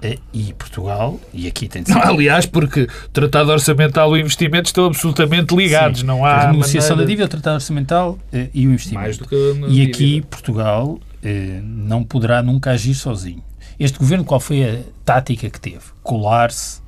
[0.02, 1.96] É, e Portugal, e aqui tem de ser...
[1.96, 6.06] Não, aliás, porque o Tratado Orçamental e o investimento estão absolutamente ligados, Sim.
[6.06, 6.36] não há...
[6.36, 7.06] A renegociação maneira...
[7.06, 9.02] da dívida, o Tratado Orçamental eh, e o investimento.
[9.02, 9.36] Mais do que
[9.68, 13.44] e aqui Portugal eh, não poderá nunca agir sozinho.
[13.78, 15.84] Este governo, qual foi a tática que teve?
[16.02, 16.82] Colar-se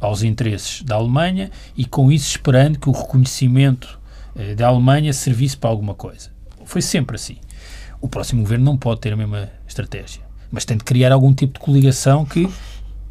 [0.00, 4.00] aos interesses da Alemanha e com isso esperando que o reconhecimento
[4.34, 6.30] eh, da Alemanha servisse para alguma coisa.
[6.64, 7.36] Foi sempre assim.
[8.00, 11.54] O próximo governo não pode ter a mesma estratégia mas tem de criar algum tipo
[11.54, 12.48] de coligação que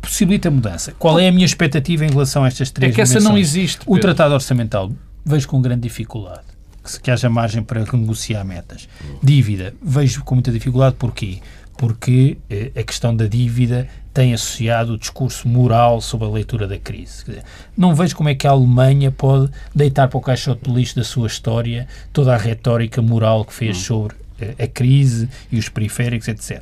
[0.01, 0.93] possibilite a mudança.
[0.99, 3.79] Qual é a minha expectativa em relação a estas três É que essa não existe.
[3.85, 4.91] O Tratado Orçamental
[5.25, 8.87] vejo com grande dificuldade que, que haja margem para renegociar metas.
[9.21, 10.95] Dívida, vejo com muita dificuldade.
[10.97, 11.39] Porquê?
[11.77, 16.77] Porque eh, a questão da dívida tem associado o discurso moral sobre a leitura da
[16.77, 17.25] crise.
[17.25, 17.43] Dizer,
[17.75, 21.03] não vejo como é que a Alemanha pode deitar para o caixote de lixo da
[21.03, 23.81] sua história toda a retórica moral que fez hum.
[23.81, 26.61] sobre eh, a crise e os periféricos, etc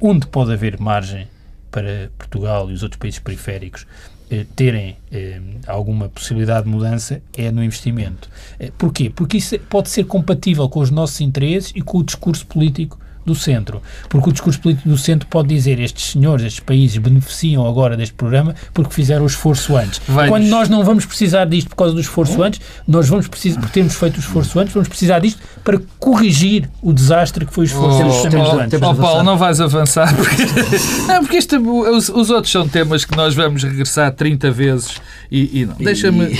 [0.00, 1.28] onde pode haver margem
[1.70, 3.86] para Portugal e os outros países periféricos
[4.30, 8.28] eh, terem eh, alguma possibilidade de mudança é no investimento.
[8.58, 9.10] Eh, porquê?
[9.10, 13.34] Porque isso pode ser compatível com os nossos interesses e com o discurso político do
[13.34, 13.80] centro.
[14.08, 18.14] Porque o discurso político do centro pode dizer estes senhores, estes países beneficiam agora deste
[18.14, 20.00] programa porque fizeram o esforço antes.
[20.06, 23.60] Vai Quando nós não vamos precisar disto por causa do esforço antes, nós vamos precisar,
[23.60, 27.64] porque temos feito o esforço antes, vamos precisar disto para corrigir o desastre que foi
[27.64, 28.80] o esforço Oh, dos temos- antes.
[28.82, 28.94] Oh.
[28.94, 30.42] Paulo, não vais avançar porque,
[31.08, 35.60] não, porque este, os, os outros são temas que nós vamos regressar 30 vezes e,
[35.62, 35.74] e não.
[35.76, 36.24] Deixa-me.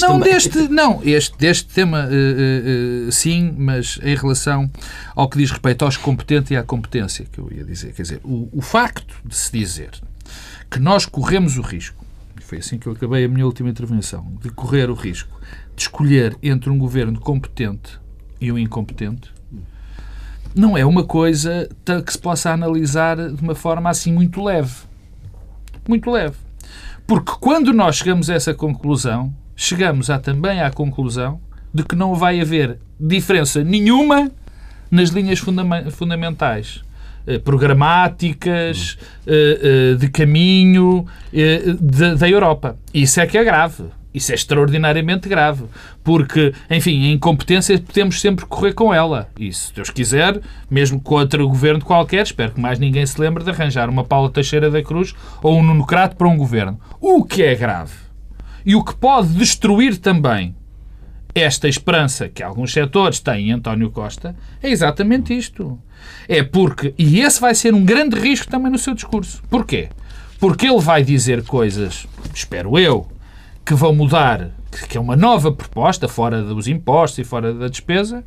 [0.00, 0.32] Não, também.
[0.32, 4.70] deste, não, este, deste tema, eh, eh, sim, mas em relação
[5.14, 7.92] ao que diz respeito aos competentes e à competência, que eu ia dizer.
[7.92, 9.90] Quer dizer, o, o facto de se dizer
[10.70, 12.06] que nós corremos o risco,
[12.38, 15.36] e foi assim que eu acabei a minha última intervenção, de correr o risco
[15.74, 17.98] de escolher entre um governo competente
[18.40, 19.34] e um incompetente,
[20.54, 21.68] não é uma coisa
[22.04, 24.74] que se possa analisar de uma forma assim muito leve.
[25.88, 26.36] Muito leve.
[27.04, 31.40] Porque quando nós chegamos a essa conclusão, chegamos a, também à conclusão
[31.74, 34.30] de que não vai haver diferença nenhuma
[34.90, 35.38] nas linhas
[35.90, 36.82] fundamentais
[37.26, 41.06] eh, programáticas, eh, eh, de caminho
[42.16, 42.76] da- Europa.
[42.94, 43.84] Isso é que é grave.
[44.14, 45.64] Isso é extraordinariamente grave.
[46.02, 49.28] Porque, enfim, a incompetência podemos sempre correr com ela.
[49.38, 53.44] E se Deus quiser, mesmo com outro governo qualquer, espero que mais ninguém se lembre
[53.44, 56.80] de arranjar uma Paula Teixeira da Cruz ou um Nuno Crato para um governo.
[57.00, 57.92] O que é grave
[58.64, 60.54] e o que pode destruir também
[61.38, 65.78] esta esperança que alguns setores têm em António Costa é exatamente isto.
[66.28, 69.42] É porque, e esse vai ser um grande risco também no seu discurso.
[69.50, 69.88] Porquê?
[70.40, 73.06] Porque ele vai dizer coisas, espero eu,
[73.64, 74.50] que vão mudar,
[74.88, 78.24] que- é uma nova proposta, fora dos impostos e fora da despesa,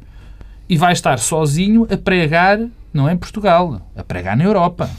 [0.67, 2.59] e vai estar sozinho a pregar,
[2.93, 4.89] não é em Portugal, a pregar na Europa.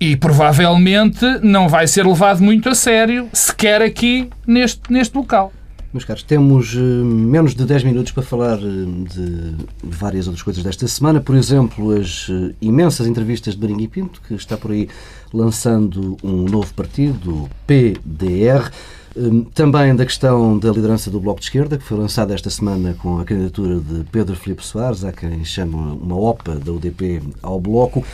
[0.00, 5.52] E provavelmente não vai ser levado muito a sério, sequer aqui neste, neste local.
[5.98, 10.62] Meus caros, temos eh, menos de 10 minutos para falar eh, de várias outras coisas
[10.62, 11.20] desta semana.
[11.20, 14.88] Por exemplo, as eh, imensas entrevistas de Marinho e Pinto, que está por aí
[15.34, 18.70] lançando um novo partido, o PDR.
[19.16, 19.20] Eh,
[19.52, 23.18] Também da questão da liderança do Bloco de Esquerda, que foi lançada esta semana com
[23.18, 28.04] a candidatura de Pedro Filipe Soares, há quem chama uma OPA da UDP ao Bloco.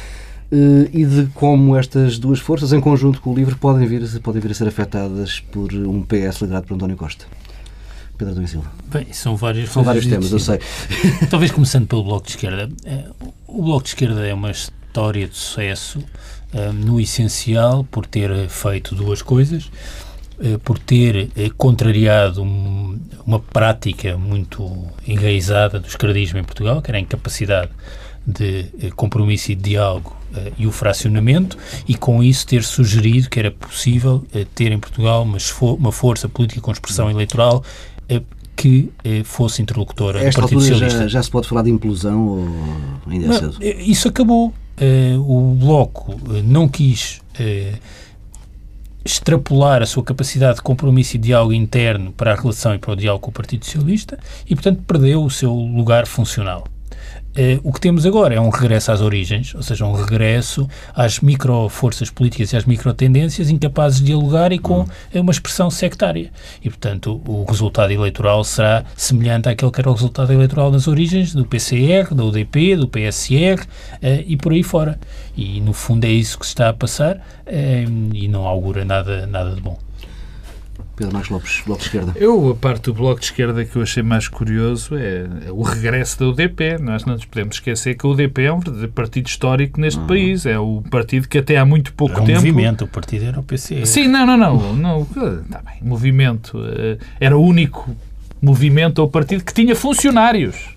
[0.51, 4.53] E de como estas duas forças, em conjunto com o LIVRE, podem vir, podem vir
[4.53, 7.27] a ser afetadas por um PS liderado por António Costa.
[8.17, 8.71] Pedro Adão Silva.
[8.93, 10.59] Bem, são várias São vários temas, eu sei.
[11.31, 12.71] Talvez começando pelo Bloco de Esquerda.
[12.85, 13.05] Eh,
[13.47, 15.99] O Bloco de Esquerda é uma história de sucesso,
[16.53, 19.71] eh, no essencial, por ter feito duas coisas.
[20.41, 26.99] eh, Por ter contrariado um- uma prática muito enraizada do esquerdismo em Portugal, que era
[26.99, 27.71] a incapacidade
[28.27, 30.17] de compromisso e de diálogo
[30.59, 34.25] e o fracionamento, e com isso ter sugerido que era possível
[34.55, 37.94] ter em Portugal uma, força política com expressão eleitoral eh,
[38.57, 41.01] que eh, fosse interlocutora A do esta Partido Socialista.
[41.01, 42.49] já, já se pode falar de implosão ou
[43.11, 43.57] ainda é Não, cedo?
[43.61, 44.55] eh, Isso acabou.
[44.79, 47.75] Eh, o Bloco eh, não quis eh,
[49.05, 52.97] extrapolar a sua capacidade de compromisso e diálogo interno para a relação e para o
[52.97, 56.65] diálogo com o Partido Socialista e, portanto, perdeu o seu lugar funcional.
[57.37, 61.19] Eh, o que temos agora é um regresso às origens, ou seja, um regresso às
[61.21, 66.31] micro-forças políticas e às micro-tendências incapazes de dialogar e com eh, uma expressão sectária.
[66.63, 71.35] E, portanto, o, resultado eleitoral será semelhante àquele que era o resultado eleitoral nas origens
[71.35, 73.67] do PCR, da UDP, do PSR
[74.01, 74.99] eh, e por aí fora.
[75.37, 79.27] E, no fundo, é isso que se está a passar eh, e não augura nada,
[79.27, 79.79] nada de bom.
[80.97, 82.13] Pedro Marcos Lopes, Bloco de Esquerda.
[82.17, 86.19] Eu, a parte do Bloco de Esquerda que eu achei mais curioso é o regresso
[86.21, 86.79] da UDP.
[86.81, 88.61] Nós não nos podemos esquecer que a UDP é um
[88.95, 90.47] partido histórico neste país.
[90.47, 92.39] É o partido que até há muito pouco É um tempo...
[92.39, 93.85] movimento, o partido era o PCE.
[93.87, 94.73] Sim, não, não, não.
[94.77, 95.79] não está bem.
[95.83, 96.59] Movimento.
[96.65, 97.95] eh, Era o único
[98.41, 100.75] movimento ou partido que tinha funcionários.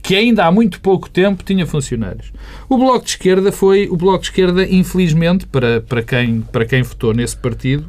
[0.00, 2.32] Que ainda há muito pouco tempo tinha funcionários.
[2.68, 3.88] O Bloco de Esquerda foi.
[3.90, 7.84] O Bloco de Esquerda, infelizmente, para, para, quem, para quem votou nesse partido,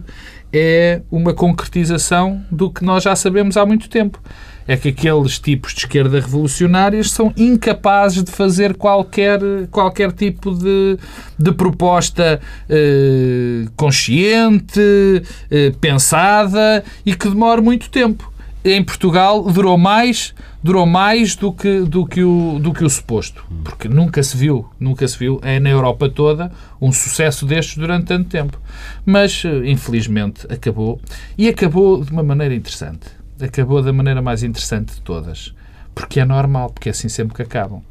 [0.51, 4.21] é uma concretização do que nós já sabemos há muito tempo.
[4.67, 9.39] É que aqueles tipos de esquerda revolucionárias são incapazes de fazer qualquer,
[9.71, 10.95] qualquer tipo de,
[11.39, 18.28] de proposta eh, consciente, eh, pensada e que demora muito tempo.
[18.63, 23.45] Em Portugal durou mais, durou mais do que, do que, o, do que o suposto.
[23.63, 28.07] Porque nunca se viu, nunca se viu, é na Europa toda, um sucesso destes durante
[28.07, 28.59] tanto tempo.
[29.05, 30.99] Mas, eh, infelizmente, acabou.
[31.37, 33.07] E acabou de uma maneira interessante.
[33.41, 35.53] Acabou da maneira mais interessante de todas.
[35.95, 37.81] Porque é normal, porque é assim sempre que acabam.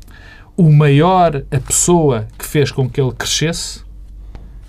[0.55, 3.81] O maior, a pessoa que fez com que ele crescesse,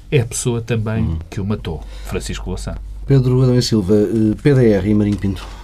[0.09, 1.83] é a pessoa também que o matou.
[2.05, 2.75] Francisco Louçã.
[3.05, 5.58] Pedro Adão e Silva, eh, PDR e Marinho Pinto.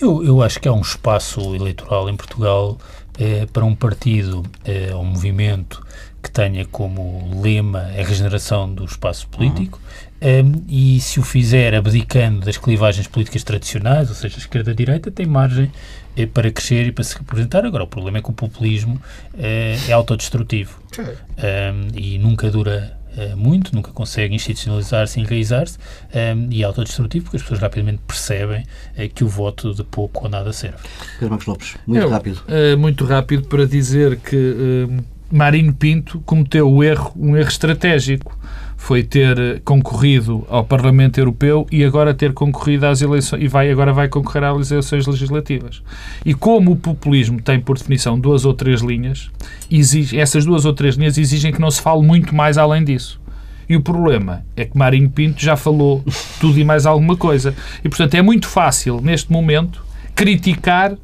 [0.00, 2.78] Eu, eu acho que há um espaço eleitoral em Portugal
[3.18, 5.84] eh, para um partido eh, ou um movimento
[6.22, 9.80] que tenha como lema a regeneração do espaço político
[10.20, 10.64] uhum.
[10.68, 15.70] e se o fizer abdicando das clivagens políticas tradicionais, ou seja, esquerda-direita, tem margem
[16.16, 17.64] eh, para crescer e para se representar.
[17.64, 19.00] Agora, o problema é que o populismo
[19.38, 25.78] eh, é autodestrutivo um, e nunca dura uh, muito, nunca consegue institucionalizar-se, enraizar-se
[26.14, 30.24] um, e é autodestrutivo porque as pessoas rapidamente percebem uh, que o voto de pouco
[30.24, 30.78] ou nada serve.
[31.18, 32.42] Pedro Marcos Lopes, muito Eu, rápido.
[32.78, 34.88] muito rápido para dizer que
[35.30, 38.38] Marinho Pinto cometeu o erro, um erro estratégico
[38.78, 43.92] foi ter concorrido ao Parlamento Europeu e agora ter concorrido às eleições e vai agora
[43.92, 45.82] vai concorrer às eleições legislativas.
[46.24, 49.30] E como o populismo tem por definição duas ou três linhas,
[49.70, 53.20] exige, essas duas ou três linhas exigem que não se fale muito mais além disso.
[53.68, 56.02] E o problema é que Marinho Pinto já falou
[56.40, 57.54] tudo e mais alguma coisa.
[57.84, 60.96] E, portanto, é muito fácil, neste momento, criticar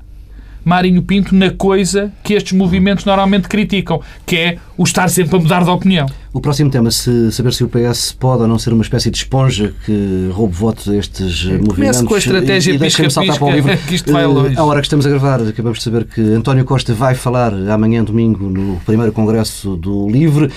[0.64, 5.40] Marinho Pinto na coisa que estes movimentos normalmente criticam, que é o estar sempre a
[5.40, 6.06] mudar de opinião.
[6.34, 9.18] O próximo tema, se saber se o PS pode ou não ser uma espécie de
[9.18, 12.02] esponja que roube votos a estes Comece movimentos.
[12.02, 13.78] com a estratégia e, e pisca, pisca, para o livro.
[13.86, 14.58] que isto vai longe.
[14.58, 18.02] À hora que estamos a gravar, acabamos de saber que António Costa vai falar amanhã,
[18.02, 20.50] domingo, no primeiro congresso do LIVRE.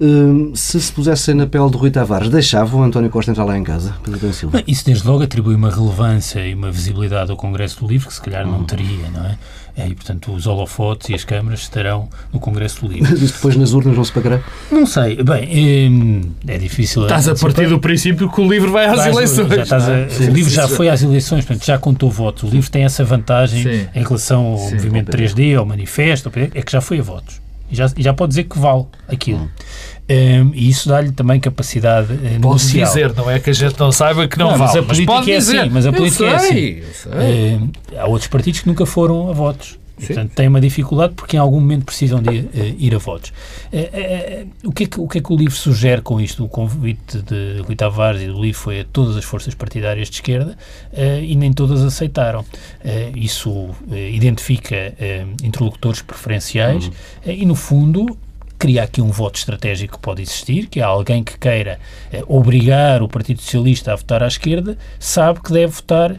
[0.00, 3.58] Hum, se se pusessem na pele de Rui Tavares, deixavam o António Costa entrar lá
[3.58, 3.96] em casa?
[4.04, 4.62] Pedro Silva?
[4.64, 8.20] Isso desde logo atribui uma relevância e uma visibilidade ao Congresso do Livro que se
[8.20, 9.38] calhar não teria, não é?
[9.76, 9.88] É?
[9.88, 13.12] E, portanto, os holofotes e as câmaras estarão no Congresso do Livro.
[13.22, 14.40] Isso depois nas urnas não se pagará?
[14.70, 15.22] Não sei.
[15.22, 17.02] Bem, é, é difícil...
[17.02, 19.48] Estás a partir do princípio que o livro vai às vai, eleições.
[19.48, 20.74] Já estás a, sim, o livro sim, já sim.
[20.74, 22.44] foi às eleições, portanto, já contou votos.
[22.44, 26.80] O livro tem essa vantagem em relação ao movimento 3D, ao manifesto, é que já
[26.80, 27.45] foi a votos.
[27.70, 29.40] E já, já pode dizer que vale aquilo.
[29.40, 29.48] Hum.
[30.08, 32.86] Um, e isso dá-lhe também capacidade uh, pode negocial.
[32.86, 34.72] dizer, não é que a gente não saiba que não, não vale.
[34.72, 35.70] Mas a política mas é assim.
[35.70, 37.56] Mas a política sei, é assim.
[37.58, 39.78] Uh, há outros partidos que nunca foram a votos.
[39.96, 43.32] Portanto, têm uma dificuldade porque em algum momento precisam de uh, ir a votos.
[43.72, 46.44] Uh, uh, o, que é que, o que é que o livro sugere com isto?
[46.44, 50.16] O convite de Rui Tavares e do livro foi a todas as forças partidárias de
[50.16, 50.56] esquerda
[51.22, 52.44] e nem todas aceitaram.
[53.14, 54.94] isso identifica
[55.42, 56.92] interlocutores preferenciais uhum.
[57.32, 58.16] e, no fundo,
[58.58, 61.78] cria aqui um voto estratégico que pode existir, que é alguém que queira
[62.26, 66.16] obrigar o Partido Socialista a votar à esquerda, sabe que deve votar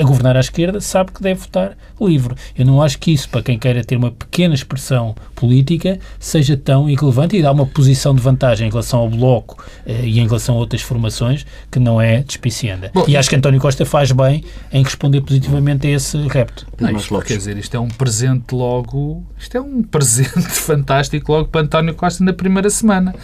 [0.00, 2.34] a governar à esquerda sabe que deve votar livre.
[2.56, 6.90] Eu não acho que isso, para quem queira ter uma pequena expressão política, seja tão
[6.90, 10.56] irrelevante e dá uma posição de vantagem em relação ao Bloco eh, e em relação
[10.56, 12.90] a outras formações que não é despicienda.
[12.92, 16.66] Bom, e acho que António Costa faz bem em responder positivamente a esse repto.
[16.80, 21.48] Não, isto, quer dizer, isto é um presente logo, isto é um presente fantástico logo
[21.48, 23.14] para António Costa na primeira semana.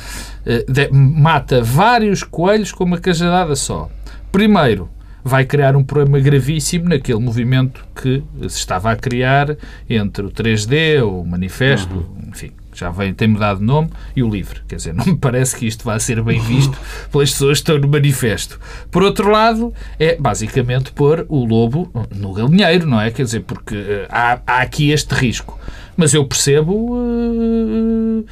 [0.47, 3.91] Uh, de, mata vários coelhos com uma cajadada só.
[4.31, 4.91] Primeiro,
[5.25, 9.57] vai criar um problema gravíssimo naquele movimento que se estava a criar
[9.89, 12.29] entre o 3D, o Manifesto, uhum.
[12.29, 14.61] enfim, já vem, tem mudado de nome, e o LIVRE.
[14.69, 16.77] Quer dizer, não me parece que isto vá ser bem visto
[17.11, 18.61] pelas pessoas que estão no manifesto.
[18.91, 23.11] Por outro lado, é basicamente pôr o lobo no galinheiro, não é?
[23.11, 25.59] Quer dizer, porque uh, há, há aqui este risco.
[25.97, 28.25] Mas eu percebo uh,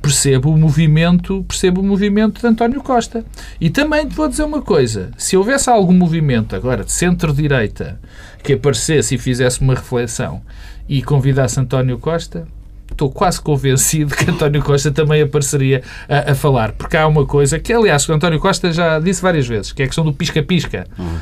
[0.00, 3.24] percebo o movimento percebo o movimento de António Costa.
[3.60, 8.00] E também te vou dizer uma coisa: se houvesse algum movimento agora de centro-direita
[8.42, 10.40] que aparecesse e fizesse uma reflexão
[10.88, 12.46] e convidasse António Costa,
[12.90, 16.72] estou quase convencido que António Costa também apareceria a, a, falar.
[16.72, 19.84] Porque há uma coisa que, aliás, o António Costa já disse várias vezes, que é
[19.84, 20.86] a questão do pisca-pisca.
[20.98, 21.18] Uhum.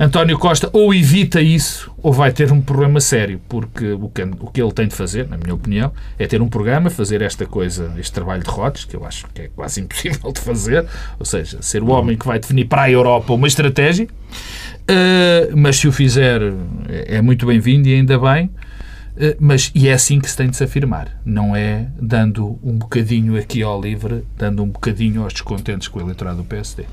[0.00, 4.46] António Costa ou evita isso ou vai ter um problema sério, porque o que, o
[4.46, 7.92] que ele tem de fazer, na minha opinião, é ter um programa, fazer esta coisa,
[7.98, 10.86] este trabalho de rotes, que eu acho que é quase impossível de fazer,
[11.18, 15.76] ou seja, ser o homem que vai definir para a Europa uma estratégia, uh, mas
[15.76, 16.40] se o fizer
[16.88, 20.48] é, é muito bem-vindo e ainda bem, uh, mas e é assim que se tem
[20.48, 25.34] de se afirmar, não é dando um bocadinho aqui ao livre, dando um bocadinho aos
[25.34, 26.86] descontentes com o eleitorado do PSD.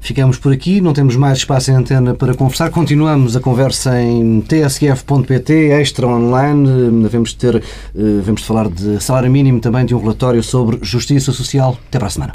[0.00, 2.70] Ficamos por aqui, não temos mais espaço em antena para conversar.
[2.70, 7.02] Continuamos a conversa em tsf.pt, extra online.
[7.02, 11.78] Devemos ter, eh, falar de salário mínimo, também de um relatório sobre justiça social.
[11.88, 12.32] Até para a semana.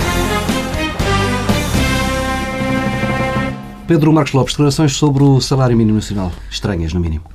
[3.88, 6.32] Pedro Marcos Lopes, declarações sobre o salário mínimo nacional.
[6.50, 7.26] Estranhas, no mínimo.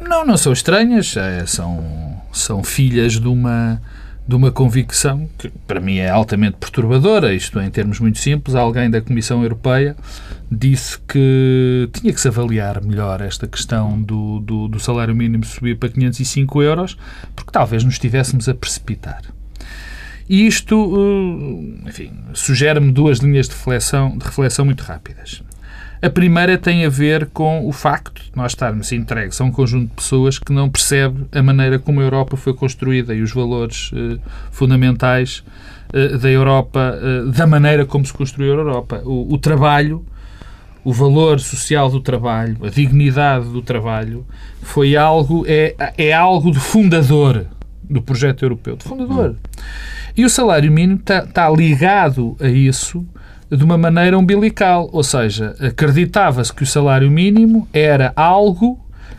[0.00, 1.16] Não, não são estranhas.
[1.16, 1.84] É, são,
[2.32, 3.80] são filhas de uma
[4.26, 8.88] de uma convicção que para mim é altamente perturbadora, isto em termos muito simples, alguém
[8.90, 9.94] da Comissão Europeia
[10.50, 15.76] disse que tinha que se avaliar melhor esta questão do, do, do salário mínimo subir
[15.76, 16.96] para 505 euros,
[17.36, 19.22] porque talvez nos estivéssemos a precipitar.
[20.28, 25.42] E isto, eh, enfim, sugere-me duas linhas de reflexão, de reflexão muito rápidas.
[26.04, 29.88] A primeira tem a ver com o facto de nós estarmos entregues a um conjunto
[29.88, 33.90] de pessoas que não percebe a maneira como a Europa foi construída e os valores
[33.94, 34.18] eh,
[34.50, 35.42] fundamentais
[35.94, 39.02] eh, da Europa, eh, da maneira como se construiu a Europa.
[39.06, 40.04] O, o trabalho,
[40.84, 44.26] o valor social do trabalho, a dignidade do trabalho,
[44.60, 47.46] foi algo, é, é algo de fundador
[47.82, 49.36] do projeto europeu, de fundador.
[50.14, 53.06] E o salário mínimo está, está ligado a isso
[53.50, 58.78] de uma maneira umbilical, ou seja, acreditava-se que o salário mínimo era algo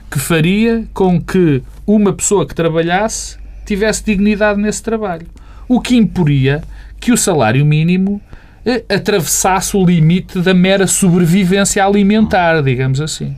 [0.10, 5.28] que faria com que uma pessoa que trabalhasse tivesse dignidade nesse trabalho.
[5.68, 6.64] O que imporia
[7.00, 8.22] que o salário mínimo
[8.66, 13.36] eh, atravessasse o limite da mera sobrevivência alimentar, digamos assim.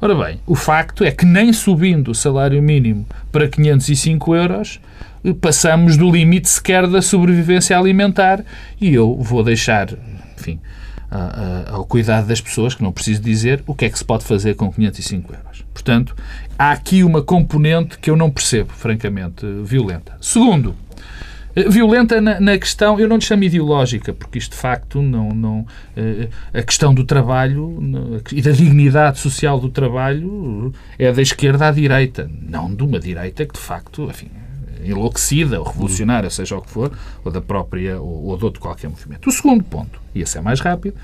[0.00, 4.80] Ora bem, o facto é que nem subindo o salário mínimo para 505 euros,
[5.22, 8.42] eh, passamos do limite sequer da sobrevivência alimentar
[8.80, 9.88] e eu vou deixar,
[10.40, 10.58] enfim,
[11.66, 14.54] ao cuidado das pessoas, que não preciso dizer, o que é que se pode fazer
[14.54, 15.64] com 505 euros.
[15.72, 16.16] Portanto,
[16.58, 20.16] há aqui uma componente que eu não percebo, francamente, violenta.
[20.20, 20.74] Segundo,
[21.54, 25.30] eh, violenta na, na, questão, eu não lhe chamo ideológica, porque isto de facto não.
[25.30, 25.66] não
[25.96, 31.70] eh, a questão do trabalho e da dignidade social do trabalho é da esquerda à
[31.70, 34.30] direita, não de uma direita que de facto, enfim,
[34.84, 36.92] enlouquecida ou revolucionária, seja o que for,
[37.24, 39.28] ou da própria, ou, ou de outro qualquer movimento.
[39.28, 40.96] O segundo ponto, e esse é mais rápido,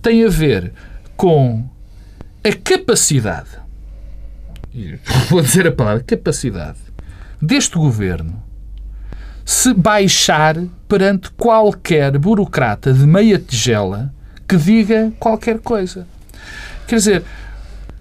[0.00, 0.72] tem a ver
[1.16, 1.64] com
[2.44, 3.50] a capacidade,
[5.28, 6.78] vou dizer a palavra, capacidade
[7.40, 8.42] deste governo
[9.44, 10.56] se baixar
[10.88, 14.14] perante qualquer burocrata de meia tigela
[14.46, 16.06] que diga qualquer coisa.
[16.86, 17.24] Quer dizer,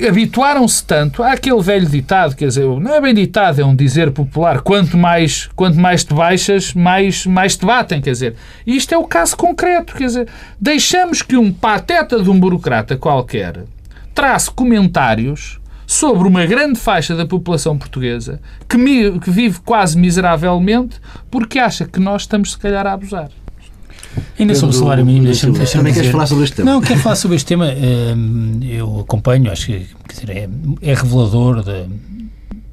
[0.07, 4.61] habituaram-se tanto àquele velho ditado, quer dizer, não é bem ditado, é um dizer popular,
[4.61, 8.35] quanto mais, quanto mais te baixas, mais, mais te batem, quer dizer.
[8.65, 10.27] E isto é o caso concreto, quer dizer,
[10.59, 13.63] deixamos que um pateta de um burocrata qualquer
[14.13, 18.77] trace comentários sobre uma grande faixa da população portuguesa que,
[19.19, 20.99] que vive quase miseravelmente
[21.29, 23.29] porque acha que nós estamos, se calhar, a abusar.
[24.39, 26.71] Ainda sobre o salário mínimo, deixa-me deixa Também queres falar sobre este tema?
[26.71, 27.67] Não, quero falar sobre este tema.
[27.67, 30.49] Hum, eu acompanho, acho que dizer, é,
[30.81, 31.85] é, revelador de,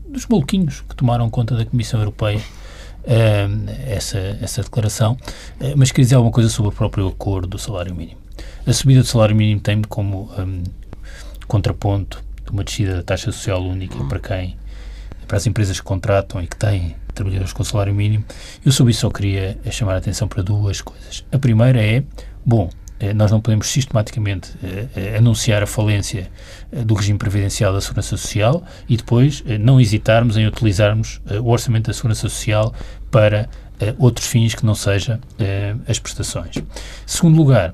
[0.09, 2.41] dos maluquinhos que tomaram conta da Comissão Europeia
[3.07, 5.17] hum, essa, essa declaração.
[5.61, 8.19] Eh, mas queria dizer alguma coisa sobre o próprio acordo do salário mínimo.
[8.67, 10.63] A subida do salário mínimo tem como um,
[11.47, 14.57] contraponto uma descida da taxa social única para quem
[15.29, 18.25] para as empresas que contratam e que têm trabalhadores com salário mínimo,
[18.65, 21.25] eu sobre isso só queria chamar a atenção para duas coisas.
[21.31, 22.03] A primeira é,
[22.45, 22.71] bom,
[23.01, 26.31] eh, nós não podemos sistematicamente eh, anunciar a falência
[26.73, 31.87] eh, do regime previdencial da Segurança Social e depois não hesitarmos em utilizarmos o orçamento
[31.87, 32.73] da Segurança Social
[33.11, 33.49] para
[33.99, 35.21] outros fins que não seja
[35.87, 36.57] as prestações.
[37.07, 37.73] Segundo lugar,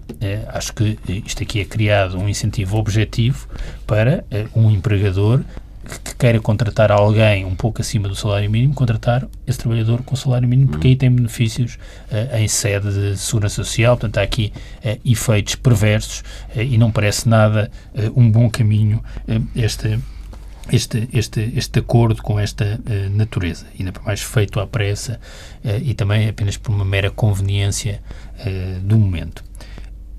[0.49, 3.49] acho que isto aqui é criado um incentivo objetivo
[3.87, 4.23] para
[4.55, 5.41] um empregador
[5.85, 10.49] que queira contratar alguém um pouco acima do salário mínimo, contratar esse trabalhador com salário
[10.49, 11.79] mínimo, porque aí tem benefícios
[12.11, 14.53] uh, em sede de segurança social, portanto há aqui
[14.85, 16.21] uh, efeitos perversos
[16.57, 17.71] uh, e não parece nada
[18.17, 19.03] um bom caminho
[19.55, 19.99] este,
[20.73, 22.81] este, este, este acordo com esta
[23.11, 25.21] natureza, ainda por mais feito à pressa
[25.83, 28.01] e também apenas por uma mera conveniência
[28.83, 29.45] do momento.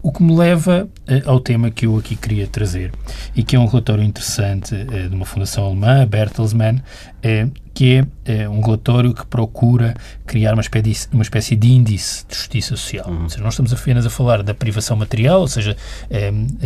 [0.05, 2.91] O que me leva uh, ao tema que eu aqui queria trazer
[3.35, 8.47] e que é um relatório interessante uh, de uma fundação alemã, Bertelsmann, uh, que é
[8.47, 9.95] um relatório que procura
[10.27, 13.09] criar uma espécie, uma espécie de índice de justiça social.
[13.09, 13.23] Uhum.
[13.23, 15.75] Ou seja, nós estamos apenas a falar da privação material, ou seja,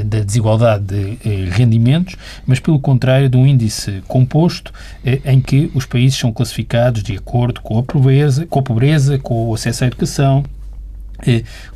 [0.05, 2.15] da desigualdade de rendimentos,
[2.45, 4.71] mas pelo contrário de um índice composto
[5.25, 9.47] em que os países são classificados de acordo com a pobreza, com, a pobreza, com
[9.47, 10.58] o acesso à educação, eh,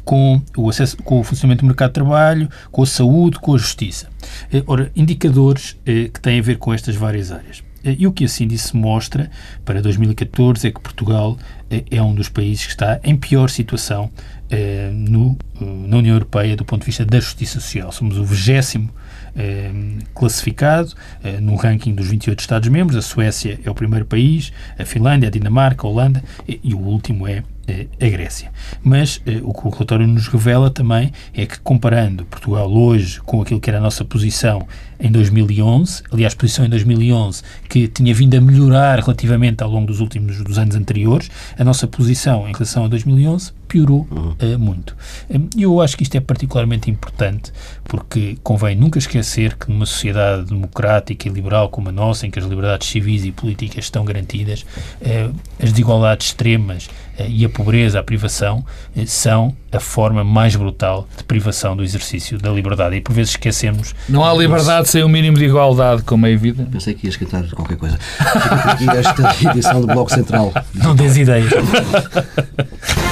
[0.03, 3.57] com o acesso, com o funcionamento do mercado de trabalho, com a saúde, com a
[3.57, 4.09] justiça.
[4.51, 7.63] Eh, ora, indicadores eh, que têm a ver com estas várias áreas.
[7.83, 9.29] E o que esse índice mostra
[9.65, 11.37] para 2014 é que Portugal
[11.91, 14.09] é um dos países que está em pior situação
[14.93, 17.91] no, na União Europeia do ponto de vista da justiça social.
[17.91, 18.89] Somos o vigésimo
[20.15, 20.93] classificado
[21.41, 22.95] no ranking dos 28 Estados-membros.
[22.95, 27.27] A Suécia é o primeiro país, a Finlândia, a Dinamarca, a Holanda e o último
[27.27, 28.51] é eh, a Grécia.
[28.83, 33.41] Mas eh, o que o relatório nos revela também é que, comparando Portugal hoje com
[33.41, 34.67] aquilo que era a nossa posição
[34.99, 39.99] em 2011, aliás, posição em 2011 que tinha vindo a melhorar relativamente ao longo dos
[39.99, 44.95] últimos dos anos anteriores, a nossa posição em relação a 2011 piorou uh, muito.
[45.57, 47.51] E eu acho que isto é particularmente importante
[47.85, 52.37] porque convém nunca esquecer que numa sociedade democrática e liberal como a nossa, em que
[52.37, 54.61] as liberdades civis e políticas estão garantidas,
[55.01, 58.63] uh, as desigualdades extremas uh, e a pobreza, a privação,
[59.07, 62.97] são a forma mais brutal de privação do exercício da liberdade.
[62.97, 63.95] E por vezes esquecemos.
[64.07, 66.69] Não há liberdade sem o um mínimo de igualdade, como é evidente.
[66.69, 67.97] Pensei que ias cantar qualquer coisa.
[67.97, 70.53] Fica aqui esta edição do Bloco Central.
[70.75, 71.51] Não tens ideias.